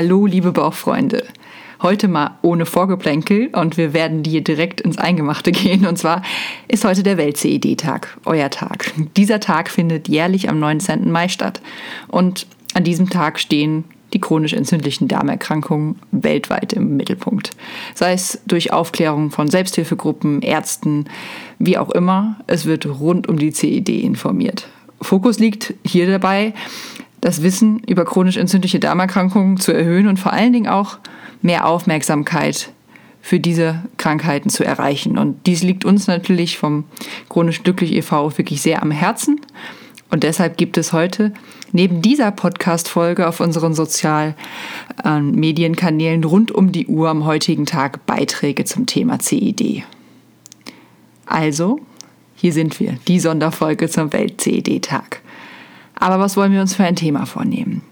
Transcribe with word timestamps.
Hallo, 0.00 0.26
liebe 0.26 0.52
Bauchfreunde. 0.52 1.24
Heute 1.82 2.06
mal 2.06 2.38
ohne 2.42 2.66
Vorgeplänkel 2.66 3.48
und 3.48 3.76
wir 3.76 3.94
werden 3.94 4.22
hier 4.22 4.44
direkt 4.44 4.80
ins 4.80 4.96
Eingemachte 4.96 5.50
gehen. 5.50 5.86
Und 5.86 5.98
zwar 5.98 6.22
ist 6.68 6.84
heute 6.84 7.02
der 7.02 7.16
Welt-CED-Tag, 7.16 8.16
euer 8.24 8.48
Tag. 8.48 8.92
Dieser 9.16 9.40
Tag 9.40 9.68
findet 9.68 10.06
jährlich 10.06 10.48
am 10.48 10.60
19. 10.60 11.10
Mai 11.10 11.26
statt. 11.26 11.60
Und 12.06 12.46
an 12.74 12.84
diesem 12.84 13.10
Tag 13.10 13.40
stehen 13.40 13.86
die 14.12 14.20
chronisch 14.20 14.52
entzündlichen 14.52 15.08
Darmerkrankungen 15.08 15.96
weltweit 16.12 16.74
im 16.74 16.96
Mittelpunkt. 16.96 17.50
Sei 17.96 18.12
es 18.12 18.40
durch 18.46 18.72
Aufklärung 18.72 19.32
von 19.32 19.48
Selbsthilfegruppen, 19.48 20.42
Ärzten, 20.42 21.06
wie 21.58 21.76
auch 21.76 21.90
immer, 21.90 22.36
es 22.46 22.66
wird 22.66 22.86
rund 22.86 23.28
um 23.28 23.36
die 23.36 23.50
CED 23.50 23.88
informiert. 23.88 24.68
Fokus 25.00 25.40
liegt 25.40 25.74
hier 25.84 26.08
dabei 26.08 26.54
das 27.20 27.42
Wissen 27.42 27.80
über 27.86 28.04
chronisch 28.04 28.36
entzündliche 28.36 28.80
Darmerkrankungen 28.80 29.56
zu 29.56 29.72
erhöhen 29.72 30.08
und 30.08 30.18
vor 30.18 30.32
allen 30.32 30.52
Dingen 30.52 30.68
auch 30.68 30.98
mehr 31.42 31.66
Aufmerksamkeit 31.66 32.70
für 33.20 33.40
diese 33.40 33.82
Krankheiten 33.96 34.50
zu 34.50 34.64
erreichen. 34.64 35.18
Und 35.18 35.46
dies 35.46 35.62
liegt 35.62 35.84
uns 35.84 36.06
natürlich 36.06 36.58
vom 36.58 36.84
Chronisch 37.28 37.62
Glücklich 37.62 37.92
e.V. 37.92 38.38
wirklich 38.38 38.62
sehr 38.62 38.82
am 38.82 38.90
Herzen. 38.90 39.40
Und 40.10 40.22
deshalb 40.22 40.56
gibt 40.56 40.78
es 40.78 40.92
heute 40.92 41.34
neben 41.72 42.00
dieser 42.00 42.30
Podcast-Folge 42.30 43.28
auf 43.28 43.40
unseren 43.40 43.74
sozialen 43.74 44.34
äh, 45.04 45.20
Medienkanälen 45.20 46.24
rund 46.24 46.50
um 46.50 46.72
die 46.72 46.86
Uhr 46.86 47.10
am 47.10 47.26
heutigen 47.26 47.66
Tag 47.66 48.06
Beiträge 48.06 48.64
zum 48.64 48.86
Thema 48.86 49.18
CED. 49.18 49.84
Also, 51.26 51.80
hier 52.34 52.54
sind 52.54 52.80
wir, 52.80 52.96
die 53.06 53.20
Sonderfolge 53.20 53.90
zum 53.90 54.12
Welt-CED-Tag. 54.12 55.20
Aber 55.98 56.18
was 56.18 56.36
wollen 56.36 56.52
wir 56.52 56.60
uns 56.60 56.74
für 56.74 56.84
ein 56.84 56.96
Thema 56.96 57.26
vornehmen? 57.26 57.82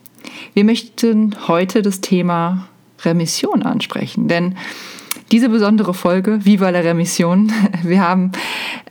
Wir 0.55 0.65
möchten 0.65 1.34
heute 1.48 1.83
das 1.83 2.01
Thema 2.01 2.69
Remission 3.05 3.62
ansprechen, 3.62 4.29
denn 4.29 4.56
diese 5.32 5.48
besondere 5.48 5.93
Folge, 5.93 6.45
Viva 6.45 6.71
la 6.71 6.80
Remission, 6.80 7.52
wir 7.82 8.01
haben 8.01 8.32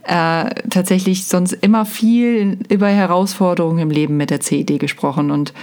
äh, 0.03 0.49
tatsächlich 0.69 1.25
sonst 1.25 1.53
immer 1.53 1.85
viel 1.85 2.59
über 2.69 2.87
Herausforderungen 2.87 3.79
im 3.79 3.89
Leben 3.89 4.17
mit 4.17 4.29
der 4.29 4.41
CED 4.41 4.79
gesprochen 4.79 5.31
und 5.31 5.53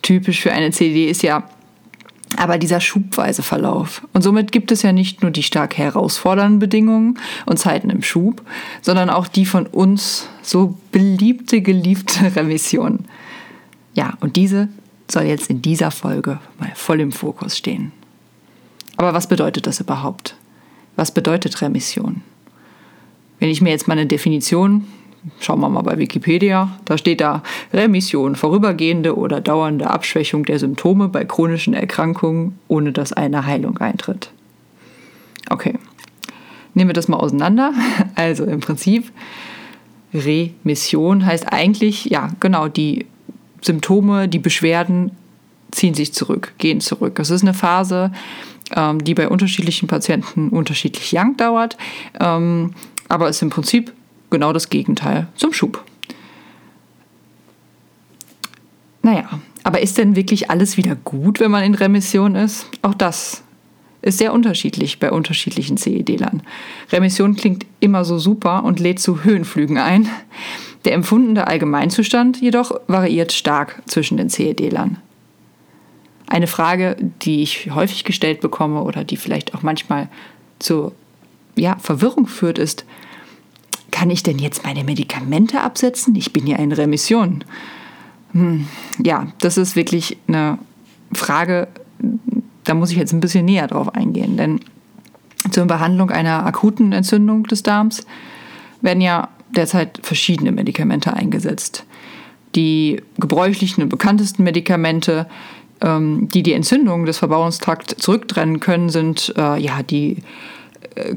typisch 0.00 0.40
für 0.40 0.52
eine 0.52 0.70
CED 0.70 1.10
ist 1.10 1.22
ja 1.22 1.44
aber 2.42 2.58
dieser 2.58 2.80
schubweise 2.80 3.44
Verlauf. 3.44 4.04
Und 4.12 4.22
somit 4.22 4.50
gibt 4.50 4.72
es 4.72 4.82
ja 4.82 4.90
nicht 4.90 5.22
nur 5.22 5.30
die 5.30 5.44
stark 5.44 5.78
herausfordernden 5.78 6.58
Bedingungen 6.58 7.16
und 7.46 7.60
Zeiten 7.60 7.88
im 7.88 8.02
Schub, 8.02 8.42
sondern 8.80 9.10
auch 9.10 9.28
die 9.28 9.46
von 9.46 9.68
uns 9.68 10.26
so 10.42 10.76
beliebte, 10.90 11.62
geliebte 11.62 12.34
Remission. 12.36 13.04
Ja, 13.94 14.14
und 14.18 14.34
diese 14.34 14.68
soll 15.08 15.22
jetzt 15.22 15.50
in 15.50 15.62
dieser 15.62 15.92
Folge 15.92 16.40
mal 16.58 16.72
voll 16.74 16.98
im 16.98 17.12
Fokus 17.12 17.56
stehen. 17.56 17.92
Aber 18.96 19.14
was 19.14 19.28
bedeutet 19.28 19.68
das 19.68 19.78
überhaupt? 19.78 20.34
Was 20.96 21.14
bedeutet 21.14 21.62
Remission? 21.62 22.22
Wenn 23.38 23.50
ich 23.50 23.60
mir 23.60 23.70
jetzt 23.70 23.86
mal 23.86 23.94
eine 23.96 24.06
Definition 24.06 24.88
Schauen 25.38 25.60
wir 25.60 25.68
mal 25.68 25.82
bei 25.82 25.98
Wikipedia. 25.98 26.76
Da 26.84 26.98
steht 26.98 27.20
da 27.20 27.42
Remission, 27.72 28.34
vorübergehende 28.34 29.16
oder 29.16 29.40
dauernde 29.40 29.88
Abschwächung 29.88 30.44
der 30.44 30.58
Symptome 30.58 31.08
bei 31.08 31.24
chronischen 31.24 31.74
Erkrankungen, 31.74 32.58
ohne 32.68 32.92
dass 32.92 33.12
eine 33.12 33.46
Heilung 33.46 33.78
eintritt. 33.78 34.30
Okay, 35.48 35.74
nehmen 36.74 36.90
wir 36.90 36.94
das 36.94 37.08
mal 37.08 37.18
auseinander. 37.18 37.72
Also 38.14 38.44
im 38.44 38.60
Prinzip, 38.60 39.10
Remission 40.12 41.24
heißt 41.24 41.52
eigentlich, 41.52 42.06
ja, 42.06 42.30
genau, 42.40 42.68
die 42.68 43.06
Symptome, 43.62 44.28
die 44.28 44.38
Beschwerden 44.38 45.12
ziehen 45.70 45.94
sich 45.94 46.12
zurück, 46.12 46.52
gehen 46.58 46.80
zurück. 46.80 47.14
Das 47.14 47.30
ist 47.30 47.42
eine 47.42 47.54
Phase, 47.54 48.12
ähm, 48.76 49.02
die 49.02 49.14
bei 49.14 49.28
unterschiedlichen 49.28 49.88
Patienten 49.88 50.50
unterschiedlich 50.50 51.12
lang 51.12 51.36
dauert, 51.36 51.76
ähm, 52.20 52.74
aber 53.08 53.28
ist 53.28 53.40
im 53.42 53.50
Prinzip 53.50 53.92
genau 54.32 54.52
das 54.52 54.68
Gegenteil 54.68 55.28
zum 55.36 55.52
Schub. 55.52 55.84
Naja, 59.02 59.40
aber 59.62 59.80
ist 59.80 59.98
denn 59.98 60.16
wirklich 60.16 60.50
alles 60.50 60.76
wieder 60.76 60.96
gut, 60.96 61.38
wenn 61.38 61.52
man 61.52 61.62
in 61.62 61.74
Remission 61.74 62.34
ist? 62.34 62.66
Auch 62.82 62.94
das 62.94 63.44
ist 64.00 64.18
sehr 64.18 64.32
unterschiedlich 64.32 64.98
bei 64.98 65.12
unterschiedlichen 65.12 65.76
CED-Lern. 65.76 66.42
Remission 66.90 67.36
klingt 67.36 67.66
immer 67.78 68.04
so 68.04 68.18
super 68.18 68.64
und 68.64 68.80
lädt 68.80 68.98
zu 68.98 69.22
Höhenflügen 69.22 69.78
ein. 69.78 70.08
Der 70.84 70.94
empfundene 70.94 71.46
Allgemeinzustand 71.46 72.40
jedoch 72.40 72.72
variiert 72.88 73.30
stark 73.32 73.80
zwischen 73.86 74.16
den 74.16 74.28
CED-Lern. 74.28 74.98
Eine 76.26 76.48
Frage, 76.48 76.96
die 77.22 77.42
ich 77.42 77.70
häufig 77.72 78.02
gestellt 78.02 78.40
bekomme 78.40 78.82
oder 78.82 79.04
die 79.04 79.16
vielleicht 79.16 79.54
auch 79.54 79.62
manchmal 79.62 80.08
zu 80.58 80.92
ja, 81.54 81.76
Verwirrung 81.78 82.26
führt, 82.26 82.58
ist, 82.58 82.84
kann 84.02 84.10
ich 84.10 84.24
denn 84.24 84.40
jetzt 84.40 84.64
meine 84.64 84.82
Medikamente 84.82 85.60
absetzen? 85.60 86.16
Ich 86.16 86.32
bin 86.32 86.44
ja 86.44 86.56
in 86.56 86.72
Remission. 86.72 87.44
Hm, 88.32 88.66
ja, 89.00 89.28
das 89.38 89.56
ist 89.56 89.76
wirklich 89.76 90.16
eine 90.26 90.58
Frage, 91.12 91.68
da 92.64 92.74
muss 92.74 92.90
ich 92.90 92.96
jetzt 92.96 93.12
ein 93.12 93.20
bisschen 93.20 93.44
näher 93.44 93.68
drauf 93.68 93.94
eingehen. 93.94 94.36
Denn 94.36 94.58
zur 95.52 95.66
Behandlung 95.66 96.10
einer 96.10 96.44
akuten 96.44 96.90
Entzündung 96.90 97.44
des 97.44 97.62
Darms 97.62 98.04
werden 98.80 99.00
ja 99.00 99.28
derzeit 99.50 100.00
verschiedene 100.02 100.50
Medikamente 100.50 101.14
eingesetzt. 101.14 101.84
Die 102.56 103.00
gebräuchlichen 103.20 103.84
und 103.84 103.88
bekanntesten 103.88 104.42
Medikamente, 104.42 105.28
ähm, 105.80 106.28
die 106.28 106.42
die 106.42 106.54
Entzündung 106.54 107.06
des 107.06 107.18
Verbauungstrakts 107.18 107.94
zurücktrennen 107.98 108.58
können, 108.58 108.88
sind 108.88 109.32
äh, 109.36 109.60
ja 109.60 109.84
die 109.84 110.24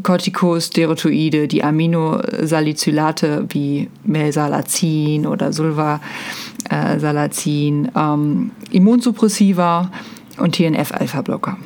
Corticosteroide, 0.03 1.47
die 1.47 1.63
Aminosalicylate 1.63 3.46
wie 3.50 3.90
Melsalazin 4.03 5.28
oder 5.28 5.53
Sulvasalazin, 5.53 7.91
ähm, 7.96 8.52
Immunsuppressiva 8.72 9.91
und 10.38 10.56
TNF-Alpha-Blocker. 10.56 11.58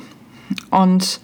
Und 0.70 1.20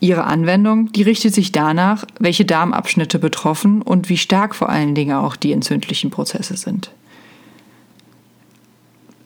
ihre 0.00 0.24
Anwendung, 0.24 0.92
die 0.92 1.02
richtet 1.02 1.34
sich 1.34 1.52
danach, 1.52 2.04
welche 2.18 2.44
Darmabschnitte 2.44 3.18
betroffen 3.18 3.82
und 3.82 4.08
wie 4.08 4.18
stark 4.18 4.54
vor 4.54 4.68
allen 4.68 4.94
Dingen 4.94 5.16
auch 5.16 5.36
die 5.36 5.52
entzündlichen 5.52 6.10
Prozesse 6.10 6.56
sind. 6.56 6.90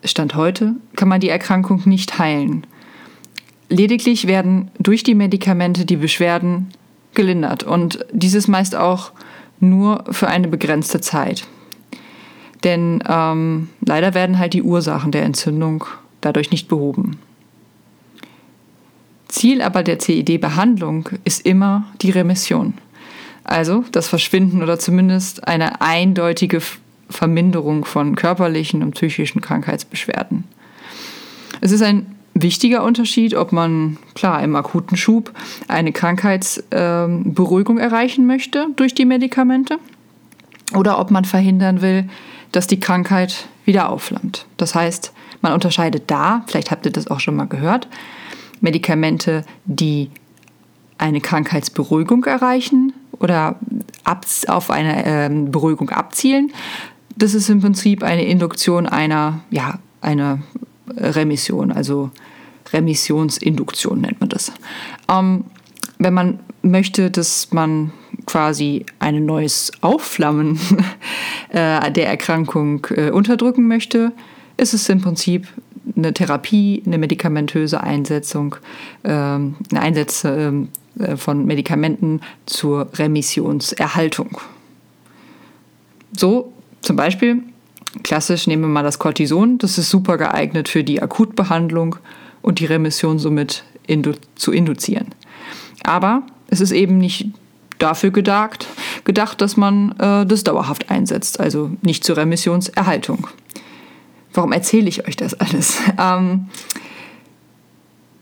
Stand 0.05 0.35
heute 0.35 0.77
kann 0.97 1.09
man 1.09 1.21
die 1.21 1.29
Erkrankung 1.29 1.83
nicht 1.85 2.19
heilen 2.19 2.67
Lediglich 3.71 4.27
werden 4.27 4.71
durch 4.81 5.05
die 5.05 5.15
Medikamente 5.15 5.87
die 5.87 5.97
Beschwerden 5.97 6.69
gelindert 7.15 7.63
und 7.63 8.05
dieses 8.13 8.49
meist 8.49 8.75
auch 8.75 9.13
nur 9.61 10.05
für 10.11 10.27
eine 10.29 10.49
begrenzte 10.49 11.01
Zeit. 11.01 11.47
Denn 12.65 13.03
ähm, 13.09 13.69
leider 13.81 14.13
werden 14.13 14.39
halt 14.39 14.55
die 14.55 14.63
Ursachen 14.63 15.13
der 15.13 15.23
Entzündung 15.23 15.85
dadurch 16.21 16.51
nicht 16.51 16.69
behoben. 16.69 17.19
Ziel 19.29 19.63
aber 19.63 19.85
der 19.85 20.01
CED-Behandlung 20.01 21.09
ist 21.25 21.47
immer 21.47 21.87
die 22.03 22.11
Remission. 22.11 22.75
Also 23.45 23.85
das 23.93 24.09
Verschwinden 24.09 24.63
oder 24.63 24.81
zumindest 24.81 25.47
eine 25.47 25.81
eindeutige 25.81 26.61
Verminderung 27.09 27.85
von 27.85 28.17
körperlichen 28.17 28.83
und 28.83 28.95
psychischen 28.97 29.41
Krankheitsbeschwerden. 29.41 30.45
Es 31.61 31.71
ist 31.71 31.83
ein 31.83 32.17
wichtiger 32.43 32.85
Unterschied, 32.85 33.35
ob 33.35 33.53
man 33.53 33.97
klar 34.15 34.43
im 34.43 34.57
akuten 34.57 34.97
Schub 34.97 35.33
eine 35.69 35.93
Krankheitsberuhigung 35.93 37.79
ähm, 37.79 37.83
erreichen 37.83 38.27
möchte 38.27 38.67
durch 38.77 38.95
die 38.95 39.05
Medikamente 39.05 39.79
oder 40.75 40.99
ob 40.99 41.11
man 41.11 41.25
verhindern 41.25 41.83
will, 41.83 42.09
dass 42.53 42.67
die 42.67 42.81
Krankheit 42.81 43.49
wieder 43.65 43.89
aufflammt. 43.89 44.47
Das 44.57 44.75
heißt, 44.75 45.13
man 45.43 45.53
unterscheidet 45.53 46.11
da, 46.11 46.45
vielleicht 46.47 46.71
habt 46.71 46.87
ihr 46.87 46.93
das 46.93 47.09
auch 47.09 47.21
schon 47.21 47.37
mal 47.37 47.47
gehört, 47.47 47.89
Medikamente, 48.61 49.45
die 49.65 50.11
eine 50.99 51.21
Krankheitsberuhigung 51.21 52.25
erreichen 52.25 52.93
oder 53.13 53.59
auf 54.49 54.71
eine 54.71 55.07
ähm, 55.07 55.51
Beruhigung 55.51 55.91
abzielen. 55.91 56.53
Das 57.17 57.35
ist 57.35 57.49
im 57.49 57.61
Prinzip 57.61 58.03
eine 58.03 58.25
Induktion 58.25 58.87
einer, 58.87 59.41
ja, 59.51 59.79
einer 60.01 60.41
Remission, 60.97 61.73
also 61.73 62.11
Remissionsinduktion 62.73 64.01
nennt 64.01 64.21
man 64.21 64.29
das. 64.29 64.53
Ähm, 65.09 65.45
wenn 65.99 66.15
man 66.15 66.41
möchte, 66.63 67.11
dass 67.11 67.53
man 67.53 67.93
quasi 68.27 68.87
ein 68.99 69.25
neues 69.25 69.73
Aufflammen 69.81 70.59
äh, 71.51 71.91
der 71.91 72.09
Erkrankung 72.09 72.87
äh, 72.91 73.11
unterdrücken 73.11 73.67
möchte, 73.67 74.13
ist 74.57 74.75
es 74.75 74.89
im 74.89 75.01
Prinzip 75.01 75.49
eine 75.97 76.13
Therapie, 76.13 76.83
eine 76.87 76.99
medikamentöse 76.99 77.83
Einsetzung, 77.83 78.57
ähm, 79.05 79.57
eine 79.71 79.81
Einsätze 79.81 80.29
ähm, 80.29 80.69
äh, 80.99 81.17
von 81.17 81.47
Medikamenten 81.47 82.21
zur 82.47 82.89
Remissionserhaltung. 82.95 84.39
So 86.17 86.53
zum 86.83 86.97
Beispiel 86.97 87.43
Klassisch 88.03 88.47
nehmen 88.47 88.63
wir 88.63 88.69
mal 88.69 88.83
das 88.83 88.99
Cortison. 88.99 89.59
Das 89.59 89.79
ist 89.79 89.91
super 89.91 90.17
geeignet 90.17 90.69
für 90.69 90.85
die 90.85 91.03
Akutbehandlung 91.03 91.97
und 92.43 92.61
die 92.61 92.67
Remission 92.67 93.19
somit 93.19 93.65
indu 93.87 94.13
zu 94.37 94.53
induzieren. 94.53 95.09
Aber 95.83 96.23
es 96.49 96.61
ist 96.61 96.73
eben 96.73 96.99
nicht 96.99 97.29
dafür 97.79 98.11
gedacht, 98.11 98.67
gedacht 99.05 99.41
dass 99.41 99.57
man 99.57 99.93
äh, 99.99 100.27
das 100.27 100.45
dauerhaft 100.45 100.91
einsetzt, 100.91 101.41
also 101.41 101.71
nicht 101.83 102.05
zur 102.05 102.17
Remissionserhaltung. 102.17 103.27
Warum 104.33 104.53
erzähle 104.53 104.89
ich 104.89 105.09
euch 105.09 105.17
das 105.17 105.35
alles? 105.35 105.79
Ähm, 105.99 106.47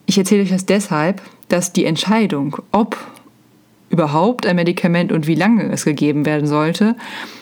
ich 0.06 0.16
erzähle 0.16 0.42
euch 0.42 0.48
das 0.48 0.64
deshalb, 0.64 1.20
dass 1.48 1.74
die 1.74 1.84
Entscheidung, 1.84 2.56
ob 2.72 2.96
überhaupt 3.98 4.46
ein 4.46 4.54
Medikament 4.54 5.10
und 5.10 5.26
wie 5.26 5.34
lange 5.34 5.72
es 5.72 5.84
gegeben 5.84 6.24
werden 6.24 6.46
sollte, 6.46 6.94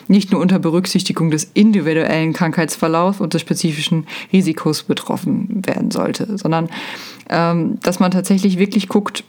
nicht 0.07 0.31
nur 0.31 0.41
unter 0.41 0.57
Berücksichtigung 0.57 1.29
des 1.29 1.51
individuellen 1.53 2.33
Krankheitsverlaufs 2.33 3.21
und 3.21 3.35
des 3.35 3.41
spezifischen 3.41 4.07
Risikos 4.33 4.81
betroffen 4.81 5.61
werden 5.67 5.91
sollte, 5.91 6.35
sondern 6.35 6.69
ähm, 7.29 7.79
dass 7.83 7.99
man 7.99 8.09
tatsächlich 8.09 8.57
wirklich 8.57 8.87
guckt, 8.89 9.23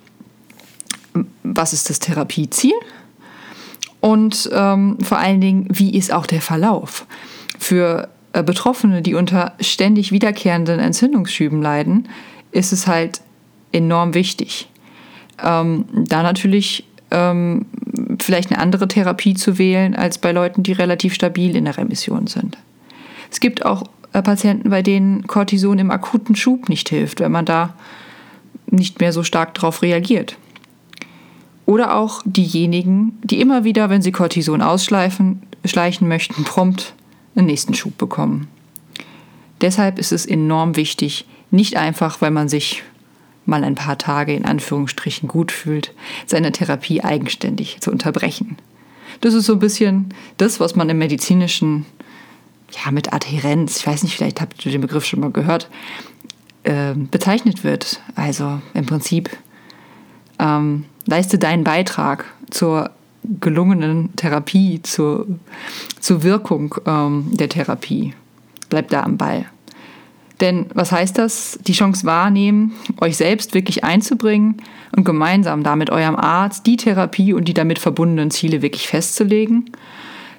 was 1.42 1.74
ist 1.74 1.90
das 1.90 1.98
Therapieziel 1.98 2.74
und 4.00 4.48
ähm, 4.50 4.96
vor 5.02 5.18
allen 5.18 5.42
Dingen, 5.42 5.66
wie 5.68 5.94
ist 5.96 6.10
auch 6.12 6.24
der 6.24 6.40
Verlauf. 6.40 7.06
Für 7.58 8.08
äh, 8.32 8.42
Betroffene, 8.42 9.02
die 9.02 9.14
unter 9.14 9.52
ständig 9.60 10.12
wiederkehrenden 10.12 10.80
Entzündungsschüben 10.80 11.60
leiden, 11.60 12.08
ist 12.52 12.72
es 12.72 12.86
halt 12.86 13.20
enorm 13.72 14.14
wichtig. 14.14 14.70
Ähm, 15.44 15.84
da 15.92 16.22
natürlich 16.22 16.84
ähm, 17.10 17.66
vielleicht 18.20 18.50
eine 18.50 18.60
andere 18.60 18.88
Therapie 18.88 19.34
zu 19.34 19.58
wählen 19.58 19.94
als 19.94 20.18
bei 20.18 20.32
Leuten, 20.32 20.62
die 20.62 20.72
relativ 20.72 21.14
stabil 21.14 21.56
in 21.56 21.64
der 21.64 21.76
Remission 21.76 22.26
sind. 22.26 22.58
Es 23.30 23.40
gibt 23.40 23.64
auch 23.64 23.84
äh, 24.12 24.22
Patienten, 24.22 24.70
bei 24.70 24.82
denen 24.82 25.26
Cortison 25.26 25.78
im 25.78 25.90
akuten 25.90 26.36
Schub 26.36 26.68
nicht 26.68 26.88
hilft, 26.88 27.20
wenn 27.20 27.32
man 27.32 27.44
da 27.44 27.74
nicht 28.70 29.00
mehr 29.00 29.12
so 29.12 29.22
stark 29.22 29.54
darauf 29.54 29.82
reagiert. 29.82 30.36
Oder 31.66 31.96
auch 31.96 32.22
diejenigen, 32.24 33.18
die 33.22 33.40
immer 33.40 33.64
wieder, 33.64 33.90
wenn 33.90 34.02
sie 34.02 34.12
Cortison 34.12 34.62
ausschleifen, 34.62 35.42
schleichen 35.64 36.08
möchten, 36.08 36.44
prompt 36.44 36.94
einen 37.34 37.46
nächsten 37.46 37.74
Schub 37.74 37.98
bekommen. 37.98 38.48
Deshalb 39.60 39.98
ist 39.98 40.12
es 40.12 40.24
enorm 40.24 40.76
wichtig, 40.76 41.26
nicht 41.50 41.76
einfach, 41.76 42.20
weil 42.20 42.30
man 42.30 42.48
sich 42.48 42.82
mal 43.48 43.64
ein 43.64 43.74
paar 43.74 43.98
Tage 43.98 44.34
in 44.34 44.44
Anführungsstrichen 44.44 45.28
gut 45.28 45.50
fühlt, 45.50 45.92
seine 46.26 46.52
Therapie 46.52 47.02
eigenständig 47.02 47.80
zu 47.80 47.90
unterbrechen. 47.90 48.58
Das 49.20 49.34
ist 49.34 49.46
so 49.46 49.54
ein 49.54 49.58
bisschen 49.58 50.14
das, 50.36 50.60
was 50.60 50.76
man 50.76 50.88
im 50.88 50.98
medizinischen, 50.98 51.86
ja, 52.70 52.90
mit 52.90 53.12
Adhärenz, 53.12 53.78
ich 53.78 53.86
weiß 53.86 54.02
nicht, 54.02 54.16
vielleicht 54.16 54.40
habt 54.40 54.64
ihr 54.64 54.72
den 54.72 54.80
Begriff 54.80 55.04
schon 55.04 55.20
mal 55.20 55.32
gehört, 55.32 55.68
äh, 56.62 56.94
bezeichnet 56.94 57.64
wird. 57.64 58.00
Also 58.14 58.60
im 58.74 58.86
Prinzip 58.86 59.30
ähm, 60.38 60.84
leiste 61.06 61.38
deinen 61.38 61.64
Beitrag 61.64 62.26
zur 62.50 62.90
gelungenen 63.40 64.14
Therapie, 64.16 64.80
zur, 64.82 65.26
zur 66.00 66.22
Wirkung 66.22 66.74
ähm, 66.86 67.30
der 67.32 67.48
Therapie. 67.48 68.14
Bleib 68.68 68.88
da 68.90 69.02
am 69.02 69.16
Ball. 69.16 69.46
Denn 70.40 70.66
was 70.74 70.92
heißt 70.92 71.18
das? 71.18 71.58
Die 71.66 71.72
Chance 71.72 72.06
wahrnehmen, 72.06 72.72
euch 73.00 73.16
selbst 73.16 73.54
wirklich 73.54 73.82
einzubringen 73.82 74.62
und 74.94 75.04
gemeinsam 75.04 75.64
damit 75.64 75.90
eurem 75.90 76.16
Arzt 76.16 76.66
die 76.66 76.76
Therapie 76.76 77.32
und 77.32 77.46
die 77.46 77.54
damit 77.54 77.78
verbundenen 77.78 78.30
Ziele 78.30 78.62
wirklich 78.62 78.86
festzulegen. 78.86 79.70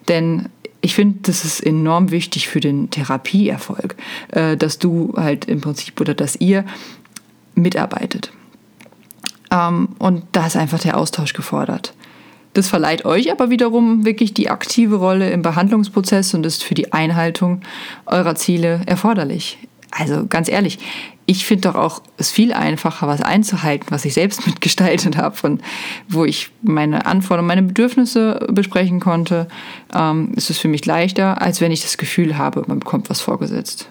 Denn 0.07 0.47
ich 0.81 0.95
finde, 0.95 1.19
das 1.23 1.43
ist 1.43 1.59
enorm 1.59 2.11
wichtig 2.11 2.47
für 2.47 2.61
den 2.61 2.89
Therapieerfolg, 2.89 3.95
äh, 4.29 4.55
dass 4.55 4.79
du 4.79 5.13
halt 5.17 5.45
im 5.45 5.59
Prinzip 5.59 5.99
oder 5.99 6.13
dass 6.13 6.37
ihr 6.37 6.63
mitarbeitet. 7.55 8.31
Ähm, 9.51 9.89
und 9.99 10.23
da 10.31 10.47
ist 10.47 10.55
einfach 10.55 10.79
der 10.79 10.97
Austausch 10.97 11.33
gefordert. 11.33 11.93
Das 12.53 12.67
verleiht 12.67 13.05
euch 13.05 13.31
aber 13.31 13.49
wiederum 13.49 14.05
wirklich 14.05 14.33
die 14.33 14.49
aktive 14.49 14.95
Rolle 14.95 15.29
im 15.29 15.41
Behandlungsprozess 15.41 16.33
und 16.33 16.45
ist 16.45 16.63
für 16.63 16.73
die 16.73 16.93
Einhaltung 16.93 17.61
eurer 18.05 18.35
Ziele 18.35 18.81
erforderlich. 18.85 19.57
Also 19.91 20.27
ganz 20.27 20.49
ehrlich, 20.49 20.79
ich 21.25 21.45
finde 21.45 21.69
doch 21.69 21.75
auch 21.75 22.01
es 22.17 22.31
viel 22.31 22.53
einfacher, 22.53 23.07
was 23.07 23.21
einzuhalten, 23.21 23.87
was 23.89 24.03
ich 24.05 24.15
selbst 24.15 24.47
mitgestaltet 24.47 25.17
habe 25.17 25.35
und 25.43 25.61
wo 26.07 26.25
ich 26.25 26.49
meine 26.63 27.05
Anforderungen, 27.05 27.47
meine 27.47 27.63
Bedürfnisse 27.63 28.47
besprechen 28.51 28.99
konnte. 28.99 29.47
Ähm, 29.93 30.33
ist 30.35 30.51
für 30.57 30.67
mich 30.67 30.85
leichter, 30.85 31.41
als 31.41 31.61
wenn 31.61 31.71
ich 31.71 31.81
das 31.81 31.97
Gefühl 31.97 32.37
habe, 32.37 32.63
man 32.67 32.79
bekommt 32.79 33.09
was 33.09 33.21
vorgesetzt. 33.21 33.89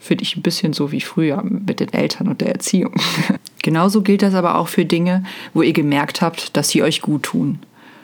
Finde 0.00 0.24
ich 0.24 0.36
ein 0.36 0.42
bisschen 0.42 0.72
so 0.72 0.92
wie 0.92 1.00
früher 1.00 1.42
mit 1.44 1.78
den 1.78 1.92
Eltern 1.92 2.26
und 2.26 2.40
der 2.40 2.52
Erziehung. 2.52 2.94
Genauso 3.62 4.02
gilt 4.02 4.22
das 4.22 4.34
aber 4.34 4.56
auch 4.56 4.68
für 4.68 4.84
Dinge, 4.84 5.22
wo 5.52 5.62
ihr 5.62 5.74
gemerkt 5.74 6.22
habt, 6.22 6.56
dass 6.56 6.70
sie 6.70 6.82
euch 6.82 7.02
gut 7.02 7.24
tun. 7.24 7.60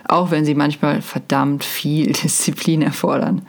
Auch 0.07 0.31
wenn 0.31 0.45
sie 0.45 0.55
manchmal 0.55 1.03
verdammt 1.03 1.65
viel 1.65 2.13
Disziplin 2.23 2.83
erfordern. 2.83 3.43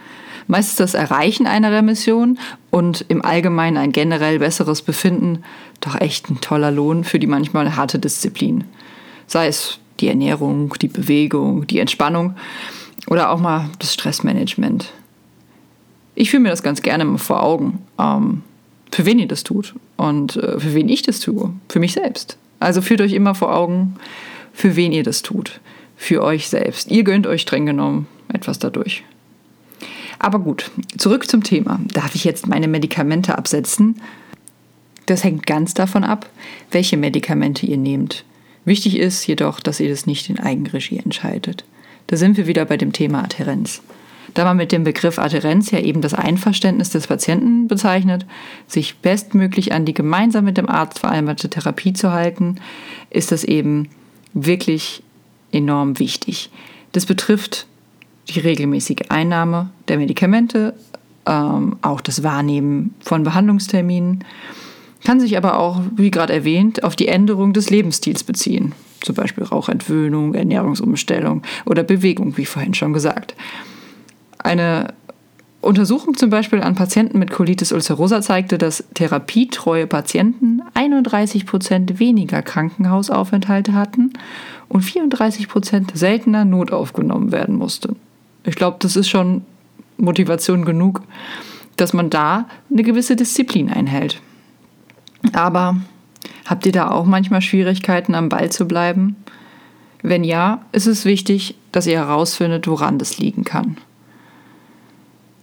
Meist 0.47 0.71
ist 0.71 0.79
das 0.79 0.93
Erreichen 0.93 1.45
einer 1.45 1.71
Remission 1.71 2.39
und 2.71 3.05
im 3.09 3.23
Allgemeinen 3.23 3.77
ein 3.77 3.91
generell 3.91 4.39
besseres 4.39 4.81
Befinden 4.81 5.43
doch 5.81 5.99
echt 5.99 6.29
ein 6.29 6.41
toller 6.41 6.71
Lohn 6.71 7.03
für 7.03 7.19
die 7.19 7.27
manchmal 7.27 7.75
harte 7.75 7.99
Disziplin. 7.99 8.63
Sei 9.27 9.47
es 9.47 9.79
die 9.99 10.07
Ernährung, 10.07 10.73
die 10.81 10.87
Bewegung, 10.87 11.67
die 11.67 11.79
Entspannung 11.79 12.35
oder 13.07 13.29
auch 13.29 13.39
mal 13.39 13.69
das 13.79 13.93
Stressmanagement. 13.93 14.91
Ich 16.15 16.31
fühle 16.31 16.43
mir 16.43 16.49
das 16.49 16.63
ganz 16.63 16.81
gerne 16.81 17.05
mal 17.05 17.17
vor 17.17 17.43
Augen, 17.43 17.79
ähm, 17.99 18.41
für 18.91 19.05
wen 19.05 19.19
ihr 19.19 19.27
das 19.27 19.43
tut 19.43 19.75
und 19.97 20.37
äh, 20.37 20.59
für 20.59 20.73
wen 20.73 20.89
ich 20.89 21.01
das 21.01 21.19
tue, 21.19 21.51
für 21.69 21.79
mich 21.79 21.93
selbst. 21.93 22.37
Also 22.59 22.81
führt 22.81 23.01
euch 23.01 23.13
immer 23.13 23.35
vor 23.35 23.53
Augen, 23.53 23.95
für 24.53 24.75
wen 24.75 24.91
ihr 24.91 25.03
das 25.03 25.21
tut, 25.21 25.59
für 25.95 26.23
euch 26.23 26.49
selbst. 26.49 26.89
Ihr 26.89 27.03
gönnt 27.03 27.27
euch 27.27 27.41
streng 27.41 27.65
genommen 27.65 28.07
etwas 28.33 28.59
dadurch. 28.59 29.03
Aber 30.19 30.39
gut, 30.39 30.71
zurück 30.97 31.29
zum 31.29 31.43
Thema. 31.43 31.79
Darf 31.93 32.15
ich 32.15 32.23
jetzt 32.23 32.47
meine 32.47 32.67
Medikamente 32.67 33.37
absetzen? 33.37 34.01
Das 35.05 35.23
hängt 35.23 35.45
ganz 35.45 35.73
davon 35.73 36.03
ab, 36.03 36.29
welche 36.71 36.97
Medikamente 36.97 37.65
ihr 37.65 37.77
nehmt. 37.77 38.25
Wichtig 38.65 38.97
ist 38.97 39.25
jedoch, 39.25 39.59
dass 39.59 39.79
ihr 39.79 39.89
das 39.89 40.05
nicht 40.05 40.29
in 40.29 40.39
Eigenregie 40.39 40.99
entscheidet. 40.99 41.63
Da 42.07 42.17
sind 42.17 42.35
wir 42.35 42.47
wieder 42.47 42.65
bei 42.65 42.77
dem 42.77 42.91
Thema 42.91 43.23
Adhärenz. 43.23 43.81
Da 44.33 44.43
man 44.43 44.57
mit 44.57 44.71
dem 44.71 44.83
Begriff 44.83 45.19
Adhärenz 45.19 45.71
ja 45.71 45.79
eben 45.79 46.01
das 46.01 46.13
Einverständnis 46.13 46.89
des 46.89 47.07
Patienten 47.07 47.67
bezeichnet, 47.67 48.25
sich 48.67 48.97
bestmöglich 48.97 49.71
an 49.71 49.85
die 49.85 49.93
gemeinsam 49.93 50.43
mit 50.45 50.57
dem 50.57 50.67
Arzt 50.67 50.99
vereinbarte 50.99 51.49
Therapie 51.49 51.93
zu 51.93 52.11
halten, 52.11 52.57
ist 53.09 53.31
das 53.31 53.43
eben 53.43 53.89
wirklich 54.33 55.01
enorm 55.51 55.99
wichtig. 55.99 56.49
Das 56.91 57.05
betrifft 57.05 57.67
die 58.29 58.39
regelmäßige 58.39 59.09
Einnahme 59.09 59.69
der 59.87 59.97
Medikamente, 59.97 60.73
ähm, 61.25 61.77
auch 61.81 62.01
das 62.01 62.23
Wahrnehmen 62.23 62.93
von 63.01 63.23
Behandlungsterminen, 63.23 64.23
kann 65.03 65.19
sich 65.19 65.37
aber 65.37 65.59
auch, 65.59 65.81
wie 65.95 66.11
gerade 66.11 66.33
erwähnt, 66.33 66.83
auf 66.83 66.95
die 66.95 67.07
Änderung 67.07 67.53
des 67.53 67.69
Lebensstils 67.69 68.23
beziehen. 68.23 68.73
Zum 69.01 69.15
Beispiel 69.15 69.43
Rauchentwöhnung, 69.43 70.33
Ernährungsumstellung 70.33 71.43
oder 71.65 71.83
Bewegung, 71.83 72.37
wie 72.37 72.45
vorhin 72.45 72.73
schon 72.73 72.93
gesagt. 72.93 73.35
Eine 74.39 74.93
Untersuchung 75.61 76.15
zum 76.15 76.29
Beispiel 76.29 76.61
an 76.61 76.75
Patienten 76.75 77.19
mit 77.19 77.31
Colitis 77.31 77.71
ulcerosa 77.71 78.21
zeigte, 78.21 78.57
dass 78.57 78.85
therapietreue 78.93 79.87
Patienten 79.87 80.61
31 80.73 81.45
Prozent 81.45 81.99
weniger 81.99 82.41
Krankenhausaufenthalte 82.41 83.73
hatten 83.73 84.13
und 84.69 84.81
34 84.81 85.47
Prozent 85.47 85.91
seltener 85.95 86.45
notaufgenommen 86.45 87.31
werden 87.31 87.55
mussten. 87.55 87.97
Ich 88.47 88.55
glaube, 88.55 88.77
das 88.79 88.95
ist 88.95 89.09
schon 89.09 89.43
Motivation 89.97 90.63
genug, 90.63 91.03
dass 91.75 91.93
man 91.93 92.09
da 92.09 92.47
eine 92.71 92.81
gewisse 92.81 93.15
Disziplin 93.15 93.69
einhält. 93.69 94.21
Aber 95.33 95.75
habt 96.45 96.65
ihr 96.65 96.71
da 96.71 96.89
auch 96.89 97.05
manchmal 97.05 97.41
Schwierigkeiten, 97.41 98.15
am 98.15 98.29
Ball 98.29 98.49
zu 98.49 98.65
bleiben? 98.65 99.17
Wenn 100.01 100.23
ja, 100.23 100.61
ist 100.71 100.85
es 100.85 101.03
wichtig, 101.03 101.55
dass 101.73 101.87
ihr 101.87 101.97
herausfindet, 101.97 102.67
woran 102.67 102.97
das 102.97 103.17
liegen 103.17 103.43
kann. 103.43 103.77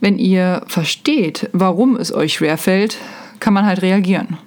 Wenn 0.00 0.18
ihr 0.18 0.62
versteht, 0.66 1.50
warum 1.52 1.96
es 1.96 2.12
euch 2.12 2.34
schwerfällt, 2.34 2.96
kann 3.38 3.52
man 3.52 3.66
halt 3.66 3.82
reagieren. 3.82 4.38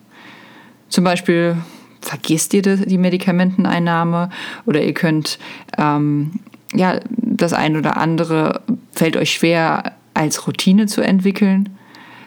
Zum 0.90 1.04
Beispiel 1.04 1.58
vergisst 2.02 2.54
ihr 2.54 2.62
die 2.62 2.98
Medikamenteneinnahme 2.98 4.30
oder 4.66 4.82
ihr 4.82 4.94
könnt 4.94 5.38
ähm, 5.78 6.40
ja, 6.74 7.00
das 7.38 7.54
eine 7.54 7.80
oder 7.80 7.98
andere 7.98 8.62
fällt 8.92 9.18
euch 9.18 9.32
schwer 9.32 9.94
als 10.14 10.48
Routine 10.48 10.88
zu 10.88 11.02
entwickeln, 11.02 11.70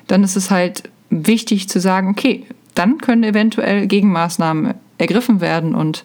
dann 0.07 0.25
ist 0.25 0.37
es 0.37 0.50
halt 0.50 0.85
wichtig 1.11 1.69
zu 1.69 1.81
sagen, 1.81 2.09
okay, 2.09 2.47
dann 2.75 2.99
können 2.99 3.25
eventuell 3.25 3.87
Gegenmaßnahmen 3.87 4.75
ergriffen 4.99 5.40
werden 5.40 5.75
und 5.75 6.05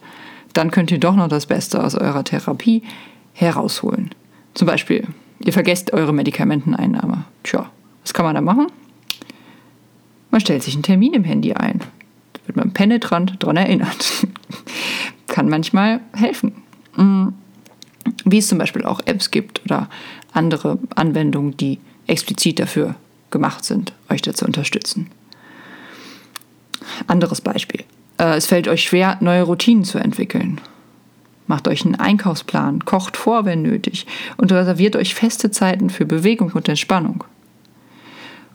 dann 0.54 0.72
könnt 0.72 0.92
ihr 0.92 1.00
doch 1.00 1.16
noch 1.16 1.28
das 1.28 1.46
Beste 1.46 1.84
aus 1.84 1.96
eurer 1.96 2.24
Therapie 2.24 2.84
herausholen. 3.34 4.12
Zum 4.54 4.68
Beispiel, 4.68 5.06
ihr 5.40 5.54
vergesst 5.54 5.94
eure 5.94 6.14
Medikamenteneinnahme. 6.14 7.26
Tja, 7.44 7.70
was 8.02 8.14
kann 8.14 8.26
man 8.26 8.36
da 8.36 8.42
machen? 8.42 8.68
Man 10.32 10.42
stellt 10.42 10.64
sich 10.64 10.74
einen 10.74 10.84
Termin 10.84 11.14
im 11.14 11.24
Handy 11.24 11.54
ein. 11.54 11.82
wird 12.46 12.58
man 12.58 12.72
penetrant 12.72 13.36
daran 13.40 13.58
erinnert. 13.58 14.28
Kann 15.28 15.50
manchmal 15.50 16.02
helfen. 16.14 16.54
Mm. 16.96 17.30
Wie 18.24 18.38
es 18.38 18.48
zum 18.48 18.58
Beispiel 18.58 18.86
auch 18.86 19.02
Apps 19.06 19.32
gibt 19.32 19.62
oder 19.66 19.90
andere 20.34 20.78
Anwendungen, 20.96 21.58
die 21.58 21.80
explizit 22.08 22.60
dafür 22.60 22.96
gemacht 23.32 23.66
sind, 23.66 23.94
euch 24.10 24.22
da 24.22 24.34
zu 24.34 24.46
unterstützen. 24.46 25.10
Anderes 27.08 27.42
Beispiel. 27.42 27.84
Äh, 28.18 28.36
es 28.36 28.46
fällt 28.46 28.68
euch 28.68 28.84
schwer, 28.84 29.18
neue 29.22 29.44
Routinen 29.44 29.84
zu 29.84 29.98
entwickeln. 29.98 30.62
Macht 31.48 31.68
euch 31.68 31.86
einen 31.86 31.96
Einkaufsplan, 31.96 32.86
kocht 32.86 33.18
vor, 33.18 33.46
wenn 33.46 33.62
nötig 33.62 34.08
und 34.38 34.52
reserviert 34.52 34.96
euch 34.96 35.14
feste 35.14 35.52
Zeiten 35.52 35.90
für 35.90 36.06
Bewegung 36.06 36.52
und 36.54 36.68
Entspannung. 36.68 37.24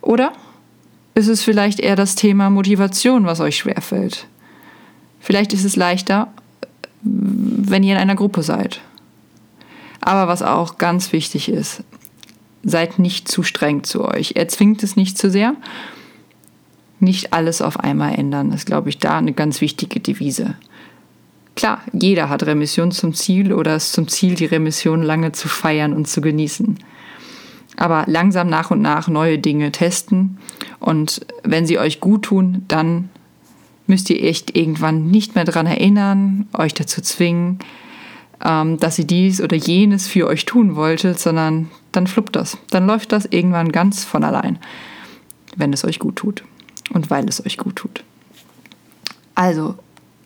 Oder 0.00 0.32
ist 1.14 1.28
es 1.28 1.42
vielleicht 1.42 1.78
eher 1.78 1.96
das 1.96 2.14
Thema 2.14 2.50
Motivation, 2.50 3.26
was 3.26 3.40
euch 3.40 3.58
schwerfällt? 3.58 4.26
Vielleicht 5.20 5.52
ist 5.52 5.64
es 5.64 5.76
leichter, 5.76 6.28
wenn 7.02 7.82
ihr 7.82 7.94
in 7.94 8.00
einer 8.00 8.16
Gruppe 8.16 8.42
seid. 8.42 8.80
Aber 10.00 10.28
was 10.28 10.42
auch 10.42 10.78
ganz 10.78 11.12
wichtig 11.12 11.48
ist, 11.48 11.82
seid 12.62 12.98
nicht 12.98 13.28
zu 13.28 13.42
streng 13.42 13.84
zu 13.84 14.04
euch. 14.04 14.32
Er 14.36 14.48
zwingt 14.48 14.82
es 14.82 14.96
nicht 14.96 15.18
zu 15.18 15.30
sehr. 15.30 15.54
Nicht 16.98 17.32
alles 17.32 17.62
auf 17.62 17.80
einmal 17.80 18.14
ändern, 18.14 18.52
ist, 18.52 18.66
glaube 18.66 18.90
ich, 18.90 18.98
da 18.98 19.18
eine 19.18 19.32
ganz 19.32 19.60
wichtige 19.60 20.00
Devise. 20.00 20.54
Klar, 21.56 21.80
jeder 21.92 22.28
hat 22.28 22.42
Remission 22.44 22.90
zum 22.90 23.14
Ziel 23.14 23.52
oder 23.52 23.74
es 23.74 23.92
zum 23.92 24.08
Ziel, 24.08 24.34
die 24.34 24.46
Remission 24.46 25.02
lange 25.02 25.32
zu 25.32 25.48
feiern 25.48 25.92
und 25.92 26.08
zu 26.08 26.20
genießen. 26.20 26.78
Aber 27.76 28.04
langsam 28.06 28.48
nach 28.48 28.70
und 28.70 28.82
nach 28.82 29.08
neue 29.08 29.38
Dinge 29.38 29.72
testen 29.72 30.38
und 30.78 31.26
wenn 31.44 31.66
sie 31.66 31.78
euch 31.78 32.00
gut 32.00 32.22
tun, 32.22 32.64
dann 32.68 33.08
müsst 33.86 34.10
ihr 34.10 34.22
echt 34.22 34.56
irgendwann 34.56 35.10
nicht 35.10 35.34
mehr 35.34 35.44
daran 35.44 35.66
erinnern, 35.66 36.48
euch 36.52 36.74
dazu 36.74 37.00
zwingen, 37.00 37.58
ähm, 38.44 38.78
dass 38.78 38.98
ihr 38.98 39.06
dies 39.06 39.40
oder 39.40 39.56
jenes 39.56 40.06
für 40.06 40.26
euch 40.26 40.44
tun 40.46 40.76
wolltet, 40.76 41.18
sondern 41.18 41.70
dann 41.92 42.06
fluppt 42.06 42.36
das. 42.36 42.58
Dann 42.70 42.86
läuft 42.86 43.12
das 43.12 43.26
irgendwann 43.26 43.72
ganz 43.72 44.04
von 44.04 44.24
allein, 44.24 44.58
wenn 45.56 45.72
es 45.72 45.84
euch 45.84 45.98
gut 45.98 46.16
tut 46.16 46.44
und 46.92 47.10
weil 47.10 47.28
es 47.28 47.44
euch 47.44 47.56
gut 47.56 47.76
tut. 47.76 48.04
Also 49.34 49.76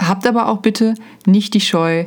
habt 0.01 0.27
aber 0.27 0.49
auch 0.49 0.59
bitte 0.59 0.95
nicht 1.27 1.55
die 1.55 1.61
Scheu 1.61 2.07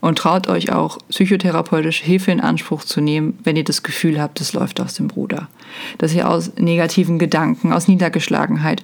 und 0.00 0.18
traut 0.18 0.48
euch 0.48 0.72
auch 0.72 0.98
psychotherapeutische 1.08 2.04
Hilfe 2.04 2.30
in 2.30 2.40
Anspruch 2.40 2.84
zu 2.84 3.00
nehmen, 3.00 3.38
wenn 3.44 3.56
ihr 3.56 3.64
das 3.64 3.82
Gefühl 3.82 4.20
habt, 4.20 4.40
es 4.40 4.52
läuft 4.52 4.80
aus 4.80 4.94
dem 4.94 5.10
Ruder. 5.10 5.48
Dass 5.98 6.14
ihr 6.14 6.28
aus 6.28 6.52
negativen 6.58 7.18
Gedanken, 7.18 7.72
aus 7.72 7.88
Niedergeschlagenheit, 7.88 8.82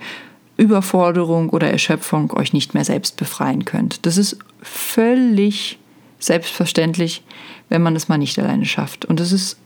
Überforderung 0.57 1.51
oder 1.51 1.71
Erschöpfung 1.71 2.33
euch 2.33 2.53
nicht 2.53 2.75
mehr 2.75 2.85
selbst 2.85 3.17
befreien 3.17 3.65
könnt. 3.65 4.05
Das 4.07 4.17
ist 4.17 4.39
völlig 4.63 5.79
selbstverständlich, 6.25 7.23
wenn 7.69 7.83
man 7.83 7.97
es 7.97 8.09
mal 8.09 8.19
nicht 8.19 8.39
alleine 8.39 8.65
schafft. 8.65 9.05
Und 9.05 9.21
es 9.21 9.33
ist, 9.33 9.57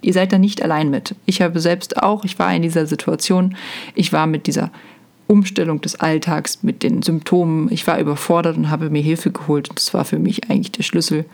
ihr 0.00 0.12
seid 0.12 0.32
da 0.32 0.38
nicht 0.38 0.62
allein 0.62 0.90
mit. 0.90 1.14
Ich 1.26 1.42
habe 1.42 1.60
selbst 1.60 2.02
auch, 2.02 2.24
ich 2.24 2.38
war 2.38 2.54
in 2.54 2.62
dieser 2.62 2.86
Situation, 2.86 3.56
ich 3.94 4.12
war 4.12 4.26
mit 4.26 4.46
dieser 4.46 4.70
Umstellung 5.26 5.80
des 5.80 5.96
Alltags, 5.96 6.62
mit 6.62 6.82
den 6.82 7.02
Symptomen, 7.02 7.70
ich 7.70 7.86
war 7.86 7.98
überfordert 7.98 8.56
und 8.56 8.70
habe 8.70 8.90
mir 8.90 9.02
Hilfe 9.02 9.30
geholt. 9.30 9.70
Und 9.70 9.78
das 9.78 9.94
war 9.94 10.04
für 10.04 10.18
mich 10.18 10.50
eigentlich 10.50 10.72
der 10.72 10.82
Schlüssel. 10.82 11.24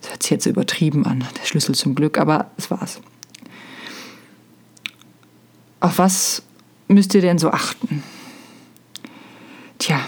Das 0.00 0.10
hört 0.10 0.22
sich 0.22 0.30
jetzt 0.30 0.46
übertrieben 0.46 1.06
an, 1.06 1.24
der 1.40 1.46
Schlüssel 1.46 1.74
zum 1.74 1.94
Glück, 1.94 2.18
aber 2.18 2.50
es 2.56 2.70
war's. 2.70 3.00
Auf 5.80 5.98
was 5.98 6.42
müsst 6.88 7.14
ihr 7.14 7.20
denn 7.20 7.38
so 7.38 7.50
achten? 7.50 8.02
Tja, 9.78 10.00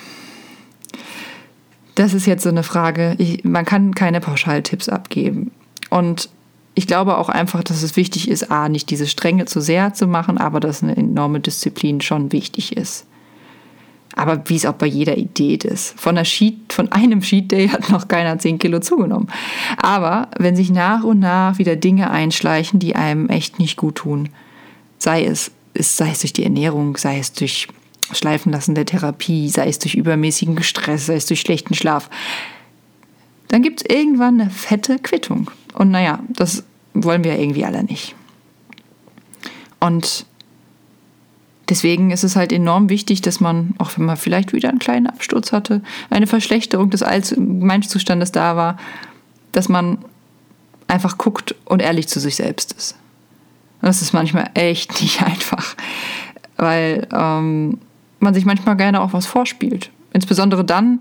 das 1.95 2.15
ist 2.15 2.27
jetzt 2.27 2.43
so 2.43 2.49
eine 2.49 2.63
Frage. 2.63 3.15
Ich, 3.19 3.45
man 3.45 3.65
kann 3.65 3.95
keine 3.95 4.21
Pauschaltipps 4.21 4.89
abgeben. 4.89 5.51
Und 5.91 6.29
ich 6.75 6.87
glaube 6.87 7.19
auch 7.19 7.29
einfach, 7.29 7.63
dass 7.63 7.83
es 7.83 7.97
wichtig 7.97 8.29
ist, 8.29 8.51
A, 8.51 8.69
nicht 8.69 8.91
diese 8.91 9.07
Strenge 9.07 9.45
zu 9.45 9.61
sehr 9.61 9.95
zu 9.95 10.07
machen, 10.07 10.39
aber 10.39 10.61
dass 10.61 10.83
eine 10.83 10.97
enorme 10.97 11.41
Disziplin 11.41 12.01
schon 12.01 12.33
wichtig 12.33 12.77
ist. 12.77 13.07
Aber 14.17 14.43
wie 14.49 14.57
es 14.57 14.67
auch 14.67 14.75
bei 14.75 14.87
jeder 14.87 15.17
Idee 15.17 15.55
ist. 15.55 15.99
Von, 15.99 16.17
einer 16.17 16.25
Sheet, 16.25 16.73
von 16.73 16.91
einem 16.93 17.23
Sheet 17.23 17.51
Day 17.51 17.69
hat 17.69 17.91
noch 17.91 18.09
keiner 18.09 18.39
10 18.39 18.59
Kilo 18.59 18.81
zugenommen. 18.81 19.29
Aber 19.77 20.29
wenn 20.39 20.57
sich 20.57 20.71
nach 20.71 21.05
und 21.05 21.21
nach 21.21 21.59
wieder 21.59 21.77
Dinge 21.77 22.11
einschleichen, 22.11 22.79
die 22.79 22.97
einem 22.97 23.29
echt 23.29 23.59
nicht 23.59 23.77
gut 23.77 23.97
tun, 23.97 24.29
sei 24.99 25.25
es, 25.25 25.51
sei 25.77 26.11
es 26.11 26.21
durch 26.21 26.33
die 26.33 26.45
Ernährung, 26.45 26.97
sei 26.97 27.19
es 27.19 27.33
durch 27.33 27.69
Schleifen 28.13 28.53
lassen 28.53 28.75
der 28.75 28.87
Therapie, 28.87 29.49
sei 29.49 29.69
es 29.69 29.79
durch 29.79 29.95
übermäßigen 29.95 30.63
Stress, 30.63 31.07
sei 31.07 31.15
es 31.15 31.27
durch 31.27 31.41
schlechten 31.41 31.75
Schlaf, 31.75 32.11
dann 33.49 33.63
gibt 33.63 33.81
es 33.81 33.95
irgendwann 33.95 34.41
eine 34.41 34.51
fette 34.51 34.99
Quittung. 34.99 35.51
Und 35.75 35.91
naja, 35.91 36.21
das 36.29 36.65
wollen 36.93 37.25
wir 37.25 37.39
irgendwie 37.39 37.65
alle 37.65 37.83
nicht. 37.85 38.15
Und 39.81 40.27
deswegen 41.69 42.11
ist 42.11 42.25
es 42.25 42.37
halt 42.37 42.53
enorm 42.53 42.89
wichtig, 42.89 43.21
dass 43.21 43.41
man, 43.41 43.75
auch 43.79 43.97
wenn 43.97 44.05
man 44.05 44.17
vielleicht 44.17 44.53
wieder 44.53 44.69
einen 44.69 44.79
kleinen 44.79 45.07
Absturz 45.07 45.53
hatte, 45.53 45.83
eine 46.11 46.27
Verschlechterung 46.27 46.91
des 46.91 47.03
Allgemeinzustandes 47.03 48.33
da 48.33 48.57
war, 48.57 48.79
dass 49.53 49.69
man 49.69 49.99
einfach 50.87 51.19
guckt 51.19 51.55
und 51.65 51.81
ehrlich 51.81 52.09
zu 52.09 52.21
sich 52.21 52.37
selbst 52.37 52.73
ist. 52.73 52.97
Und 53.81 53.89
das 53.89 54.03
ist 54.03 54.13
manchmal 54.13 54.51
echt 54.55 55.01
nicht 55.01 55.23
einfach, 55.27 55.77
weil 56.57 57.07
ähm, 57.13 57.79
man 58.25 58.35
sich 58.35 58.45
manchmal 58.45 58.77
gerne 58.77 59.01
auch 59.01 59.13
was 59.13 59.27
vorspielt. 59.27 59.91
Insbesondere 60.13 60.65
dann, 60.65 61.01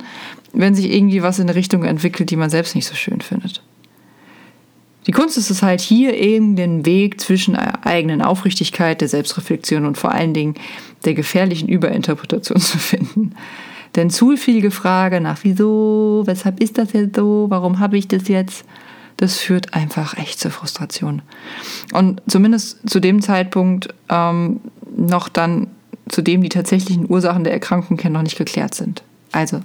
wenn 0.54 0.76
sich 0.76 0.92
irgendwie 0.92 1.24
was 1.24 1.40
in 1.40 1.48
eine 1.48 1.56
Richtung 1.56 1.84
entwickelt, 1.84 2.30
die 2.30 2.36
man 2.36 2.50
selbst 2.50 2.76
nicht 2.76 2.88
so 2.88 2.96
schön 2.96 3.22
findet. 3.22 3.62
Die 5.08 5.12
Kunst 5.12 5.38
ist 5.38 5.50
es 5.50 5.62
halt 5.62 5.82
hier 5.82 6.16
eben 6.16 6.56
den 6.56 6.86
Weg 6.86 7.20
zwischen 7.20 7.54
der 7.56 7.86
eigenen 7.86 8.22
Aufrichtigkeit, 8.22 9.02
der 9.02 9.10
Selbstreflexion 9.10 9.86
und 9.86 9.98
vor 9.98 10.12
allen 10.12 10.34
Dingen 10.34 10.56
der 11.06 11.14
gefährlichen 11.14 11.68
Überinterpretation 11.68 12.58
zu 12.62 12.78
finden. 12.78 13.36
Denn 13.96 14.10
zu 14.10 14.36
viel 14.38 14.62
Gefrage 14.62 15.22
nach 15.22 15.40
wieso, 15.44 16.24
weshalb 16.26 16.62
ist 16.62 16.78
das 16.78 16.94
jetzt 16.94 17.16
so, 17.16 17.46
warum 17.50 17.80
habe 17.80 17.98
ich 17.98 18.08
das 18.08 18.28
jetzt, 18.28 18.66
das 19.18 19.38
führt 19.38 19.74
einfach 19.74 20.18
echt 20.18 20.40
zur 20.40 20.52
Frustration. 20.52 21.22
Und 21.92 22.22
zumindest 22.28 22.90
zu 22.90 23.00
dem 23.00 23.22
Zeitpunkt 23.22 23.94
ähm, 24.10 24.62
noch 24.96 25.30
dann 25.30 25.68
zudem 26.14 26.44
die 26.44 26.50
tatsächlichen 26.50 27.10
Ursachen 27.10 27.44
der 27.44 27.54
Erkrankung 27.54 28.00
ja 28.00 28.10
noch 28.10 28.22
nicht 28.22 28.38
geklärt 28.38 28.76
sind. 28.76 29.02
Also, 29.32 29.62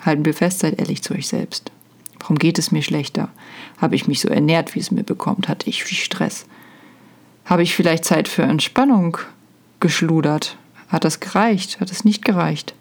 halten 0.00 0.24
wir 0.24 0.32
fest, 0.32 0.60
seid 0.60 0.78
ehrlich 0.78 1.02
zu 1.02 1.12
euch 1.12 1.28
selbst. 1.28 1.70
Warum 2.18 2.38
geht 2.38 2.58
es 2.58 2.72
mir 2.72 2.82
schlechter? 2.82 3.28
Habe 3.76 3.94
ich 3.94 4.08
mich 4.08 4.20
so 4.20 4.28
ernährt, 4.28 4.74
wie 4.74 4.80
es 4.80 4.90
mir 4.90 5.02
bekommt? 5.02 5.48
Hatte 5.48 5.68
ich 5.68 5.84
viel 5.84 5.98
Stress? 5.98 6.46
Habe 7.44 7.62
ich 7.62 7.74
vielleicht 7.74 8.06
Zeit 8.06 8.26
für 8.26 8.42
Entspannung 8.42 9.18
geschludert? 9.80 10.56
Hat 10.88 11.04
das 11.04 11.20
gereicht? 11.20 11.80
Hat 11.80 11.90
es 11.90 12.04
nicht 12.04 12.24
gereicht? 12.24 12.74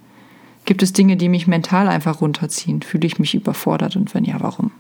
Gibt 0.64 0.84
es 0.84 0.94
Dinge, 0.94 1.18
die 1.18 1.28
mich 1.28 1.48
mental 1.48 1.90
einfach 1.90 2.22
runterziehen? 2.22 2.82
Fühle 2.82 3.08
ich 3.08 3.20
mich 3.20 3.36
überfordert 3.36 3.98
und 3.98 4.14
wenn 4.14 4.24
ja, 4.24 4.36
warum? 4.40 4.72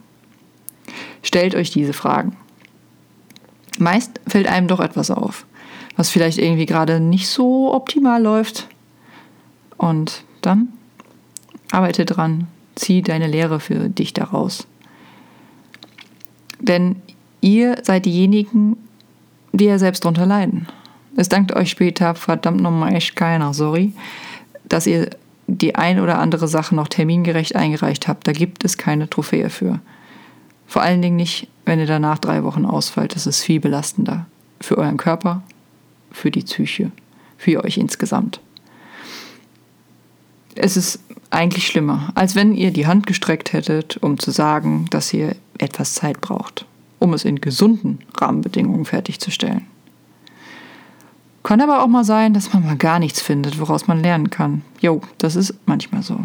Stellt 1.22 1.55
euch 1.55 1.70
diese 1.70 1.93
Fragen. 1.93 2.38
Meist 3.77 4.22
fällt 4.25 4.48
einem 4.48 4.70
doch 4.70 4.79
etwas 4.79 5.12
auf 5.12 5.46
was 5.95 6.10
vielleicht 6.10 6.38
irgendwie 6.38 6.65
gerade 6.65 7.00
nicht 7.00 7.27
so 7.27 7.74
optimal 7.74 8.21
läuft. 8.21 8.67
Und 9.77 10.24
dann 10.41 10.69
arbeite 11.71 12.05
dran, 12.05 12.48
zieh 12.75 13.01
deine 13.01 13.27
Lehre 13.27 13.60
für 13.60 13.89
dich 13.89 14.13
daraus. 14.13 14.67
Denn 16.60 16.98
ihr 17.41 17.77
seid 17.83 18.05
diejenigen, 18.05 18.77
die 19.51 19.65
ja 19.65 19.79
selbst 19.79 20.05
darunter 20.05 20.25
leiden. 20.25 20.67
Es 21.15 21.29
dankt 21.29 21.53
euch 21.55 21.69
später 21.69 22.15
verdammt 22.15 22.62
nochmal 22.62 22.93
echt 22.93 23.15
keiner, 23.15 23.53
sorry, 23.53 23.93
dass 24.63 24.88
ihr 24.88 25.10
die 25.48 25.75
ein 25.75 26.00
oder 26.00 26.19
andere 26.19 26.48
Sache 26.48 26.75
noch 26.75 26.88
termingerecht 26.88 27.55
eingereicht 27.55 28.07
habt. 28.07 28.27
Da 28.27 28.31
gibt 28.31 28.63
es 28.63 28.77
keine 28.77 29.10
Trophäe 29.10 29.50
für. 29.50 29.79
Vor 30.65 30.81
allen 30.81 31.01
Dingen 31.01 31.17
nicht, 31.17 31.50
wenn 31.65 31.79
ihr 31.79 31.88
danach 31.88 32.19
drei 32.19 32.43
Wochen 32.43 32.65
ausfällt. 32.65 33.15
Das 33.15 33.27
ist 33.27 33.43
viel 33.43 33.60
belastender 33.60 34.27
für 34.62 34.77
euren 34.77 34.95
Körper 34.95 35.43
für 36.12 36.32
die 36.32 36.41
Psyche, 36.41 36.91
für 37.38 37.63
euch 37.63 37.77
insgesamt. 37.77 38.39
Es 40.56 40.77
ist 40.77 41.00
eigentlich 41.30 41.68
schlimmer, 41.68 42.12
als 42.15 42.36
wenn 42.36 42.53
ihr 42.53 42.72
die 42.72 42.88
Hand 42.88 43.08
gestreckt 43.08 43.53
hättet, 43.53 43.98
um 43.98 44.20
zu 44.20 44.32
sagen, 44.32 44.88
dass 44.89 45.13
ihr 45.13 45.36
etwas 45.58 45.94
Zeit 45.94 46.20
braucht, 46.20 46.65
um 47.00 47.13
es 47.13 47.24
in 47.24 47.39
gesunden 47.39 48.00
Rahmenbedingungen 48.20 48.86
fertigzustellen. 48.86 49.65
Kann 51.44 51.62
aber 51.62 51.84
auch 51.84 51.88
mal 51.88 52.03
sein, 52.03 52.34
dass 52.34 52.53
man 52.53 52.65
mal 52.65 52.77
gar 52.77 53.00
nichts 53.00 53.22
findet, 53.22 53.60
woraus 53.60 53.88
man 53.88 54.01
lernen 54.01 54.30
kann. 54.30 54.62
Jo, 54.80 55.01
das 55.18 55.36
ist 55.36 55.56
manchmal 55.65 56.03
so. 56.03 56.20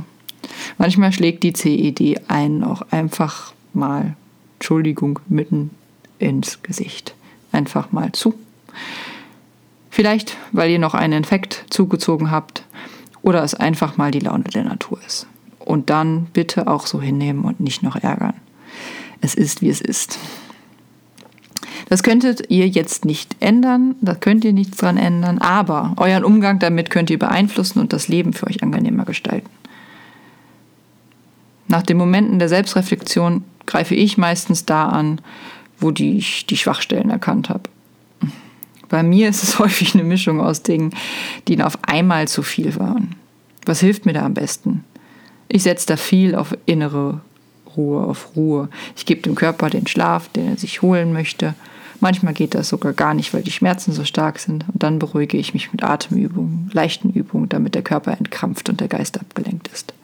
Manchmal 0.79 1.13
schlägt 1.13 1.43
die 1.43 1.53
CED 1.53 2.29
einen 2.29 2.63
auch 2.65 2.83
einfach 2.91 3.55
mal, 3.73 4.17
Entschuldigung, 4.59 5.21
mitten 5.29 5.71
ins 6.19 6.63
Gesicht. 6.63 7.15
Einfach 7.53 7.93
mal 7.93 8.13
zu. 8.13 8.35
Vielleicht, 9.97 10.37
weil 10.53 10.69
ihr 10.69 10.79
noch 10.79 10.93
einen 10.93 11.15
Infekt 11.15 11.65
zugezogen 11.71 12.31
habt 12.31 12.67
oder 13.23 13.43
es 13.43 13.55
einfach 13.55 13.97
mal 13.97 14.11
die 14.11 14.19
Laune 14.19 14.45
der 14.45 14.65
Natur 14.65 14.99
ist. 15.07 15.27
Und 15.59 15.89
dann 15.89 16.27
bitte 16.35 16.67
auch 16.67 16.87
so 16.87 17.01
hinnehmen 17.01 17.47
und 17.47 17.61
nicht 17.61 17.83
noch 17.83 17.97
ärgern. 17.97 18.35
Es 19.23 19.35
ist, 19.35 19.63
wie 19.63 19.71
es 19.71 19.81
ist. 19.81 20.19
Das 21.89 22.03
könntet 22.03 22.51
ihr 22.51 22.69
jetzt 22.69 23.07
nicht 23.07 23.37
ändern, 23.41 23.95
da 24.03 24.15
könnt 24.15 24.45
ihr 24.45 24.53
nichts 24.53 24.77
dran 24.77 24.99
ändern, 24.99 25.39
aber 25.39 25.95
euren 25.97 26.25
Umgang 26.25 26.59
damit 26.59 26.91
könnt 26.91 27.09
ihr 27.09 27.19
beeinflussen 27.19 27.79
und 27.79 27.95
das 27.95 28.07
Leben 28.07 28.35
für 28.35 28.49
euch 28.49 28.63
angenehmer 28.63 29.07
gestalten. 29.07 29.49
Nach 31.69 31.81
den 31.81 31.97
Momenten 31.97 32.39
der 32.39 32.51
Selbstreflexion 32.51 33.45
greife 33.65 33.95
ich 33.95 34.19
meistens 34.19 34.67
da 34.67 34.91
an, 34.91 35.23
wo 35.79 35.91
die, 35.91 36.19
ich 36.19 36.45
die 36.45 36.59
Schwachstellen 36.59 37.09
erkannt 37.09 37.49
habe. 37.49 37.71
Bei 38.89 39.03
mir 39.03 39.29
ist 39.29 39.43
es 39.43 39.59
häufig 39.59 39.95
eine 39.95 40.05
Mischung 40.05 40.41
aus 40.41 40.63
Dingen, 40.63 40.95
die 41.49 41.63
auf 41.63 41.79
einmal 41.83 42.29
zu 42.29 42.43
viel 42.43 42.77
waren. 42.77 43.15
Was 43.65 43.81
hilft 43.81 44.07
mir 44.07 44.13
da 44.13 44.25
am 44.25 44.35
besten? 44.35 44.85
Ich 45.49 45.63
setze 45.63 45.87
da 45.87 45.97
viel 45.97 46.35
auf 46.35 46.57
innere 46.67 47.21
Ruhe, 47.77 48.05
auf 48.05 48.37
Ruhe. 48.37 48.69
Ich 48.97 49.07
gebe 49.07 49.23
dem 49.23 49.35
Körper 49.35 49.71
den 49.71 49.87
Schlaf, 49.87 50.29
den 50.29 50.49
er 50.49 50.57
sich 50.57 50.83
holen 50.83 51.13
möchte. 51.13 51.55
Manchmal 52.01 52.35
geht 52.35 52.55
das 52.55 52.69
sogar 52.69 52.93
gar 52.93 53.15
nicht, 53.15 53.33
weil 53.33 53.43
die 53.43 53.51
Schmerzen 53.51 53.93
so 53.93 54.05
stark 54.05 54.39
sind. 54.39 54.65
Und 54.73 54.83
dann 54.83 54.99
beruhige 54.99 55.39
ich 55.39 55.55
mich 55.55 55.73
mit 55.73 55.83
Atemübungen, 55.83 56.71
leichten 56.73 57.11
Übungen, 57.11 57.49
damit 57.49 57.75
der 57.75 57.83
Körper 57.83 58.13
entkrampft 58.13 58.69
und 58.69 58.81
der 58.81 58.89
Geist 58.89 59.19
abgelenkt 59.19 59.69
ist. 59.69 59.95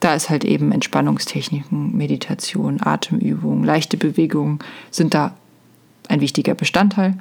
Da 0.00 0.14
ist 0.14 0.30
halt 0.30 0.44
eben 0.44 0.72
Entspannungstechniken, 0.72 1.96
Meditation, 1.96 2.78
Atemübungen, 2.80 3.64
leichte 3.64 3.98
Bewegungen 3.98 4.60
sind 4.90 5.12
da 5.12 5.34
ein 6.10 6.20
wichtiger 6.20 6.54
Bestandteil. 6.54 7.14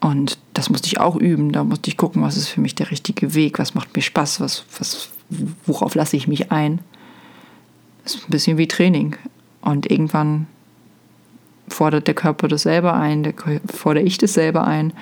Und 0.00 0.38
das 0.54 0.70
musste 0.70 0.86
ich 0.86 1.00
auch 1.00 1.16
üben. 1.16 1.52
Da 1.52 1.64
musste 1.64 1.90
ich 1.90 1.96
gucken, 1.96 2.22
was 2.22 2.36
ist 2.36 2.48
für 2.48 2.60
mich 2.60 2.74
der 2.74 2.90
richtige 2.90 3.34
Weg, 3.34 3.58
was 3.58 3.74
macht 3.74 3.94
mir 3.96 4.02
Spaß, 4.02 4.40
was, 4.40 4.64
was, 4.78 5.10
worauf 5.66 5.94
lasse 5.94 6.16
ich 6.16 6.28
mich 6.28 6.52
ein. 6.52 6.80
Das 8.04 8.14
ist 8.14 8.28
ein 8.28 8.30
bisschen 8.30 8.58
wie 8.58 8.68
Training. 8.68 9.16
Und 9.60 9.90
irgendwann 9.90 10.46
fordert 11.68 12.06
der 12.06 12.14
Körper 12.14 12.48
das 12.48 12.62
selber 12.62 12.94
ein, 12.94 13.22
der, 13.22 13.34
fordere 13.66 14.04
ich 14.04 14.18
das 14.18 14.34
selber 14.34 14.66
ein 14.66 14.92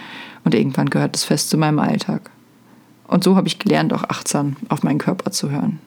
und 0.44 0.54
irgendwann 0.54 0.90
gehört 0.90 1.14
das 1.14 1.24
fest 1.24 1.50
zu 1.50 1.58
meinem 1.58 1.78
Alltag. 1.78 2.30
Und 3.06 3.22
so 3.22 3.36
habe 3.36 3.46
ich 3.46 3.58
gelernt, 3.58 3.92
auch 3.92 4.04
achtsam 4.04 4.56
auf 4.68 4.82
meinen 4.82 4.98
Körper 4.98 5.30
zu 5.30 5.50
hören. 5.50 5.78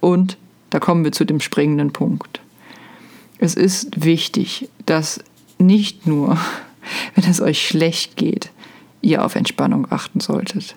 Und 0.00 0.36
da 0.70 0.80
kommen 0.80 1.04
wir 1.04 1.12
zu 1.12 1.24
dem 1.24 1.38
springenden 1.38 1.92
Punkt. 1.92 2.40
Es 3.42 3.54
ist 3.56 4.04
wichtig, 4.04 4.68
dass 4.86 5.18
nicht 5.58 6.06
nur, 6.06 6.38
wenn 7.16 7.28
es 7.28 7.40
euch 7.40 7.66
schlecht 7.66 8.16
geht, 8.16 8.52
ihr 9.00 9.24
auf 9.24 9.34
Entspannung 9.34 9.90
achten 9.90 10.20
solltet, 10.20 10.76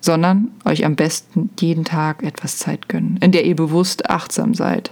sondern 0.00 0.50
euch 0.64 0.84
am 0.84 0.96
besten 0.96 1.50
jeden 1.60 1.84
Tag 1.84 2.24
etwas 2.24 2.58
Zeit 2.58 2.88
gönnen, 2.88 3.20
in 3.22 3.30
der 3.30 3.44
ihr 3.44 3.54
bewusst 3.54 4.10
achtsam 4.10 4.52
seid. 4.54 4.90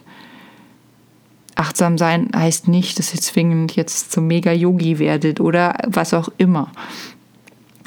Achtsam 1.57 1.99
sein 1.99 2.31
heißt 2.33 2.69
nicht, 2.69 3.00
dass 3.00 3.12
ihr 3.12 3.21
zwingend 3.21 3.75
jetzt 3.75 4.12
zum 4.12 4.29
Mega-Yogi 4.29 5.00
werdet 5.00 5.41
oder 5.41 5.76
was 5.85 6.15
auch 6.15 6.29
immer. 6.38 6.71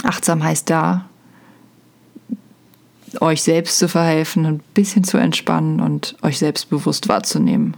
Achtsam 0.04 0.44
heißt 0.44 0.70
da, 0.70 1.06
euch 3.22 3.42
selbst 3.42 3.78
zu 3.80 3.88
verhelfen, 3.88 4.46
ein 4.46 4.60
bisschen 4.74 5.06
zu 5.06 5.16
entspannen 5.16 5.80
und 5.80 6.18
euch 6.24 6.40
selbstbewusst 6.40 7.08
wahrzunehmen. 7.08 7.78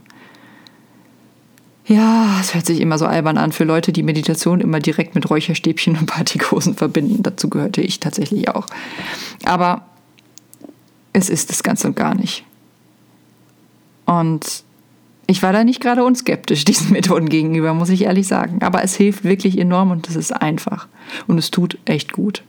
Ja, 1.91 2.37
es 2.39 2.53
hört 2.53 2.65
sich 2.65 2.79
immer 2.79 2.97
so 2.97 3.05
albern 3.05 3.37
an 3.37 3.51
für 3.51 3.65
Leute, 3.65 3.91
die 3.91 4.01
Meditation 4.01 4.61
immer 4.61 4.79
direkt 4.79 5.13
mit 5.13 5.29
Räucherstäbchen 5.29 5.97
und 5.97 6.05
Partikosen 6.05 6.73
verbinden. 6.73 7.21
Dazu 7.21 7.49
gehörte 7.49 7.81
ich 7.81 7.99
tatsächlich 7.99 8.47
auch. 8.47 8.65
Aber 9.43 9.85
es 11.11 11.29
ist 11.29 11.51
es 11.51 11.63
ganz 11.63 11.83
und 11.83 11.97
gar 11.97 12.15
nicht. 12.15 12.45
Und 14.05 14.63
ich 15.27 15.43
war 15.43 15.51
da 15.51 15.65
nicht 15.65 15.81
gerade 15.81 16.05
unskeptisch 16.05 16.63
diesen 16.65 16.93
Methoden 16.93 17.27
gegenüber, 17.27 17.73
muss 17.73 17.89
ich 17.89 18.03
ehrlich 18.03 18.25
sagen. 18.25 18.61
Aber 18.61 18.85
es 18.85 18.95
hilft 18.95 19.25
wirklich 19.25 19.57
enorm 19.57 19.91
und 19.91 20.07
es 20.07 20.15
ist 20.15 20.31
einfach. 20.31 20.87
Und 21.27 21.37
es 21.37 21.51
tut 21.51 21.77
echt 21.83 22.13
gut. 22.13 22.41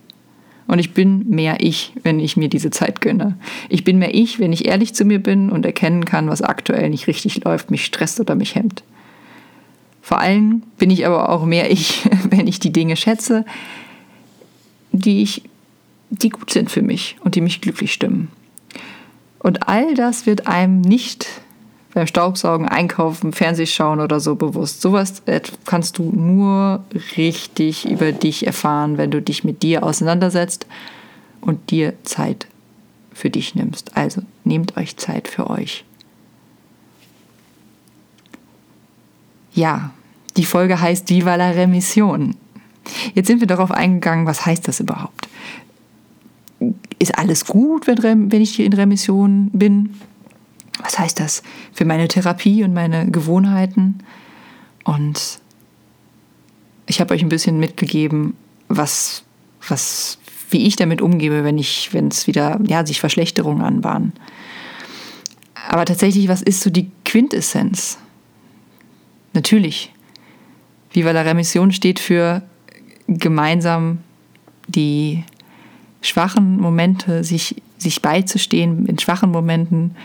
Und 0.67 0.79
ich 0.79 0.93
bin 0.93 1.27
mehr 1.27 1.57
ich, 1.59 1.91
wenn 2.03 2.21
ich 2.21 2.37
mir 2.37 2.47
diese 2.47 2.71
Zeit 2.71 3.01
gönne. 3.01 3.37
Ich 3.67 3.83
bin 3.83 3.99
mehr 3.99 4.15
ich, 4.15 4.39
wenn 4.39 4.53
ich 4.53 4.69
ehrlich 4.69 4.95
zu 4.95 5.03
mir 5.03 5.21
bin 5.21 5.49
und 5.49 5.65
erkennen 5.65 6.05
kann, 6.05 6.29
was 6.29 6.41
aktuell 6.41 6.89
nicht 6.89 7.07
richtig 7.07 7.43
läuft, 7.43 7.71
mich 7.71 7.83
stresst 7.83 8.21
oder 8.21 8.35
mich 8.35 8.55
hemmt. 8.55 8.83
Vor 10.03 10.19
allem 10.19 10.63
bin 10.77 10.89
ich 10.89 11.07
aber 11.07 11.29
auch 11.29 11.45
mehr 11.45 11.71
ich, 11.71 12.07
wenn 12.29 12.45
ich 12.45 12.59
die 12.59 12.73
Dinge 12.73 12.97
schätze, 12.97 13.45
die 14.91 15.23
ich, 15.23 15.43
die 16.09 16.29
gut 16.29 16.51
sind 16.51 16.69
für 16.69 16.81
mich 16.81 17.15
und 17.23 17.35
die 17.35 17.41
mich 17.41 17.61
glücklich 17.61 17.93
stimmen. 17.93 18.27
Und 19.39 19.69
all 19.69 19.95
das 19.95 20.25
wird 20.25 20.45
einem 20.45 20.81
nicht 20.81 21.27
beim 21.93 22.05
Staubsaugen, 22.05 22.67
Einkaufen, 22.67 23.31
Fernsehschauen 23.31 24.01
oder 24.01 24.19
so 24.19 24.35
bewusst. 24.35 24.81
Sowas 24.81 25.21
äh, 25.25 25.39
kannst 25.65 25.97
du 25.97 26.11
nur 26.11 26.83
richtig 27.15 27.89
über 27.89 28.11
dich 28.11 28.45
erfahren, 28.45 28.97
wenn 28.97 29.09
du 29.09 29.21
dich 29.21 29.45
mit 29.45 29.63
dir 29.63 29.83
auseinandersetzt 29.83 30.67
und 31.39 31.71
dir 31.71 31.93
Zeit 32.03 32.47
für 33.13 33.29
dich 33.29 33.55
nimmst. 33.55 33.95
Also 33.95 34.21
nehmt 34.43 34.75
euch 34.75 34.97
Zeit 34.97 35.29
für 35.29 35.49
euch. 35.49 35.85
Ja, 39.53 39.91
die 40.37 40.45
Folge 40.45 40.79
heißt 40.79 41.09
Viva 41.09 41.35
la 41.35 41.51
Remission. 41.51 42.35
Jetzt 43.13 43.27
sind 43.27 43.39
wir 43.39 43.47
darauf 43.47 43.71
eingegangen, 43.71 44.25
was 44.25 44.45
heißt 44.45 44.67
das 44.67 44.79
überhaupt? 44.79 45.29
Ist 46.99 47.17
alles 47.17 47.45
gut, 47.45 47.87
wenn, 47.87 48.31
wenn 48.31 48.41
ich 48.41 48.59
in 48.59 48.73
Remission 48.73 49.49
bin? 49.53 49.95
Was 50.81 50.97
heißt 50.97 51.19
das 51.19 51.43
für 51.71 51.85
meine 51.85 52.07
Therapie 52.07 52.63
und 52.63 52.73
meine 52.73 53.09
Gewohnheiten? 53.09 53.99
Und 54.83 55.39
ich 56.87 56.99
habe 56.99 57.13
euch 57.13 57.21
ein 57.21 57.29
bisschen 57.29 57.59
mitgegeben, 57.59 58.35
was, 58.67 59.23
was, 59.67 60.17
wie 60.49 60.65
ich 60.65 60.75
damit 60.75 61.01
umgebe, 61.01 61.43
wenn 61.43 61.57
ich, 61.57 61.93
wenn 61.93 62.07
es 62.07 62.27
wieder, 62.27 62.59
ja, 62.65 62.85
sich 62.85 62.99
Verschlechterungen 62.99 63.63
anbahnen. 63.63 64.13
Aber 65.69 65.85
tatsächlich, 65.85 66.27
was 66.27 66.41
ist 66.41 66.61
so 66.61 66.69
die 66.69 66.91
Quintessenz? 67.05 67.97
Natürlich, 69.33 69.91
Viva 70.91 71.11
la 71.11 71.21
Remission 71.21 71.71
steht 71.71 71.99
für 71.99 72.43
gemeinsam 73.07 73.99
die 74.67 75.23
schwachen 76.01 76.59
Momente, 76.59 77.23
sich, 77.23 77.61
sich 77.77 78.01
beizustehen 78.01 78.85
in 78.85 78.99
schwachen 78.99 79.31
Momenten 79.31 79.95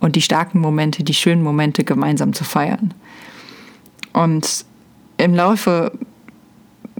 und 0.00 0.16
die 0.16 0.22
starken 0.22 0.60
Momente, 0.60 1.04
die 1.04 1.14
schönen 1.14 1.42
Momente 1.42 1.84
gemeinsam 1.84 2.32
zu 2.32 2.44
feiern. 2.44 2.94
Und 4.12 4.64
im 5.18 5.34
Laufe 5.34 5.92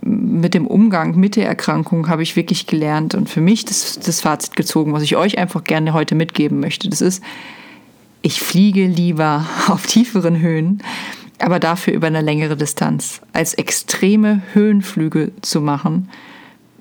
mit 0.03 0.55
dem 0.55 0.67
Umgang 0.67 1.17
mit 1.17 1.37
der 1.37 1.47
Erkrankung 1.47 2.09
habe 2.09 2.23
ich 2.23 2.37
wirklich 2.37 2.67
gelernt 2.67 3.15
und 3.15 3.29
für 3.29 3.41
mich 3.41 3.65
das, 3.65 3.99
das 3.99 4.21
Fazit 4.21 4.57
gezogen, 4.57 4.93
was 4.93 5.03
ich 5.03 5.17
euch 5.17 5.39
einfach 5.39 5.65
gerne 5.65 5.93
heute 5.93 6.15
mitgeben 6.15 6.61
möchte. 6.61 6.89
Das 6.89 7.01
ist, 7.01 7.23
ich 8.23 8.41
fliege 8.41 8.87
lieber 8.87 9.47
auf 9.69 9.87
tieferen 9.87 10.41
Höhen, 10.41 10.83
aber 11.39 11.61
dafür 11.61 11.95
über 11.95 12.09
eine 12.09 12.21
längere 12.21 12.57
Distanz, 12.57 13.21
als 13.33 13.55
extreme 13.55 14.43
Höhenflüge 14.53 15.33
zu 15.41 15.61
machen 15.61 16.09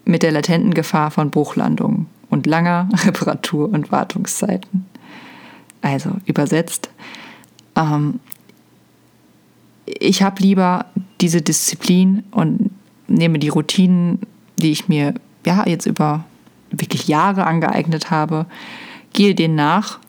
mit 0.05 0.23
der 0.23 0.31
latenten 0.31 0.73
Gefahr 0.73 1.11
von 1.11 1.29
Bruchlandungen 1.29 2.07
und 2.29 2.45
langer 2.45 2.89
Reparatur- 3.05 3.69
und 3.69 3.91
Wartungszeiten. 3.91 4.85
Also 5.81 6.11
übersetzt, 6.25 6.89
ähm, 7.75 8.19
ich 9.85 10.21
habe 10.21 10.41
lieber 10.41 10.85
diese 11.21 11.41
Disziplin 11.41 12.23
und 12.31 12.71
nehme 13.07 13.39
die 13.39 13.49
Routinen, 13.49 14.19
die 14.57 14.71
ich 14.71 14.87
mir 14.87 15.13
ja 15.45 15.63
jetzt 15.65 15.85
über 15.85 16.25
wirklich 16.71 17.07
Jahre 17.07 17.45
angeeignet 17.45 18.11
habe, 18.11 18.45
gehe 19.13 19.33
denen 19.33 19.55
nach, 19.55 19.99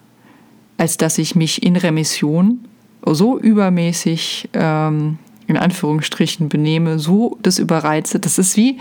als 0.77 0.97
dass 0.97 1.19
ich 1.19 1.35
mich 1.35 1.63
in 1.63 1.77
Remission 1.77 2.68
so 3.15 3.39
übermäßig 3.39 4.49
ähm, 4.53 5.19
in 5.47 5.57
Anführungsstrichen 5.57 6.49
benehme, 6.49 6.99
so 6.99 7.39
das 7.43 7.59
überreize. 7.59 8.19
Das 8.21 8.39
ist 8.39 8.57
wie 8.57 8.79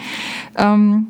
ähm, 0.58 1.08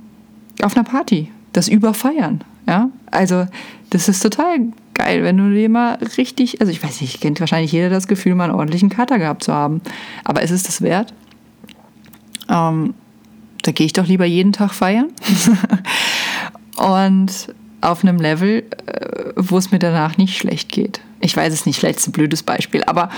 auf 0.61 0.75
einer 0.75 0.83
Party, 0.83 1.31
das 1.53 1.67
Überfeiern. 1.67 2.43
Ja? 2.67 2.89
Also 3.11 3.47
das 3.89 4.07
ist 4.07 4.21
total 4.21 4.59
geil, 4.93 5.23
wenn 5.23 5.37
du 5.37 5.51
dir 5.51 5.69
mal 5.69 5.95
richtig, 6.17 6.61
also 6.61 6.71
ich 6.71 6.83
weiß 6.83 7.01
nicht, 7.01 7.21
kennt 7.21 7.39
wahrscheinlich 7.39 7.71
jeder 7.71 7.89
das 7.89 8.07
Gefühl, 8.07 8.35
mal 8.35 8.45
einen 8.45 8.55
ordentlichen 8.55 8.89
Kater 8.89 9.19
gehabt 9.19 9.43
zu 9.43 9.53
haben. 9.53 9.81
Aber 10.23 10.41
ist 10.41 10.51
es 10.51 10.63
das 10.63 10.81
wert? 10.81 11.13
Ähm, 12.49 12.93
da 13.63 13.71
gehe 13.71 13.85
ich 13.85 13.93
doch 13.93 14.07
lieber 14.07 14.25
jeden 14.25 14.53
Tag 14.53 14.73
feiern. 14.73 15.07
Und 16.77 17.53
auf 17.81 18.03
einem 18.03 18.17
Level, 18.17 18.63
äh, 18.85 19.33
wo 19.35 19.57
es 19.57 19.71
mir 19.71 19.79
danach 19.79 20.17
nicht 20.17 20.37
schlecht 20.37 20.71
geht. 20.71 21.01
Ich 21.19 21.35
weiß 21.35 21.53
es 21.53 21.65
nicht, 21.65 21.79
vielleicht 21.79 21.99
ist 21.99 22.07
ein 22.07 22.13
blödes 22.13 22.43
Beispiel, 22.43 22.83
aber 22.85 23.09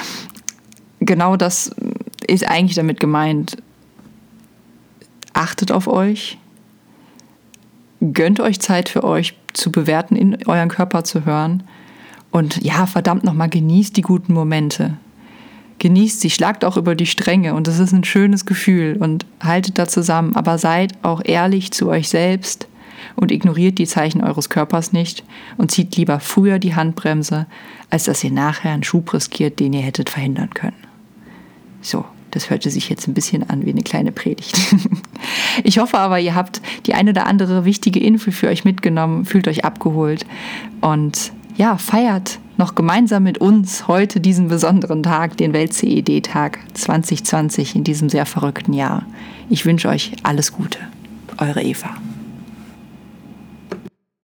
genau 1.00 1.36
das 1.36 1.72
ist 2.28 2.48
eigentlich 2.48 2.76
damit 2.76 3.00
gemeint. 3.00 3.58
Achtet 5.34 5.72
auf 5.72 5.88
euch, 5.88 6.38
gönnt 8.02 8.40
euch 8.40 8.60
Zeit 8.60 8.90
für 8.90 9.04
euch 9.04 9.36
zu 9.54 9.72
bewerten, 9.72 10.16
in 10.16 10.46
euren 10.48 10.70
Körper 10.70 11.04
zu 11.04 11.26
hören. 11.26 11.64
Und 12.32 12.64
ja, 12.64 12.86
verdammt 12.86 13.24
nochmal, 13.24 13.50
genießt 13.50 13.96
die 13.98 14.02
guten 14.02 14.34
Momente. 14.34 14.98
Genießt 15.80 16.20
sie, 16.20 16.30
schlagt 16.30 16.66
auch 16.66 16.78
über 16.78 16.94
die 16.94 17.06
Stränge 17.06 17.54
und 17.54 17.68
es 17.68 17.80
ist 17.80 17.94
ein 17.94 18.04
schönes 18.04 18.46
Gefühl 18.46 18.98
und 19.00 19.26
haltet 19.42 19.80
da 19.80 19.88
zusammen, 19.88 20.36
aber 20.36 20.58
seid 20.58 20.94
auch 21.04 21.22
ehrlich 21.24 21.72
zu 21.72 21.88
euch 21.88 22.10
selbst 22.10 22.68
und 23.16 23.32
ignoriert 23.32 23.78
die 23.78 23.88
Zeichen 23.88 24.24
eures 24.24 24.50
Körpers 24.50 24.94
nicht 24.94 25.24
und 25.58 25.72
zieht 25.72 25.96
lieber 25.96 26.20
früher 26.20 26.60
die 26.60 26.76
Handbremse, 26.76 27.46
als 27.90 28.06
dass 28.06 28.24
ihr 28.24 28.32
nachher 28.32 28.72
einen 28.72 28.84
Schub 28.84 29.14
riskiert, 29.14 29.60
den 29.60 29.74
ihr 29.74 29.82
hättet 29.82 30.10
verhindern 30.10 30.52
können. 30.54 30.78
So, 31.82 32.06
das 32.32 32.50
hörte 32.50 32.70
sich 32.70 32.90
jetzt 32.90 33.08
ein 33.08 33.14
bisschen 33.14 33.50
an 33.50 33.66
wie 33.66 33.72
eine 33.72 33.84
kleine 33.84 34.12
Predigt. 34.12 34.58
Ich 35.64 35.78
hoffe 35.78 35.98
aber, 35.98 36.20
ihr 36.20 36.36
habt 36.36 36.62
die 36.86 36.94
eine 36.94 37.10
oder 37.10 37.26
andere 37.26 37.66
wichtige 37.66 38.00
Info 38.00 38.32
für 38.32 38.48
euch 38.48 38.64
mitgenommen, 38.64 39.26
fühlt 39.26 39.48
euch 39.48 39.66
abgeholt 39.66 40.26
und 40.80 41.34
ja, 41.58 41.78
feiert 41.78 42.40
noch 42.56 42.76
gemeinsam 42.76 43.24
mit 43.24 43.40
uns 43.40 43.88
heute 43.88 44.22
diesen 44.22 44.48
besonderen 44.48 45.04
Tag, 45.04 45.36
den 45.38 45.52
Welt-CED-Tag 45.52 46.60
2020 46.74 47.76
in 47.76 47.84
diesem 47.84 48.10
sehr 48.10 48.26
verrückten 48.26 48.74
Jahr. 48.74 49.06
Ich 49.50 49.66
wünsche 49.66 49.90
euch 49.90 50.14
alles 50.24 50.54
Gute. 50.54 50.80
Eure 51.38 51.62
Eva. 51.62 51.90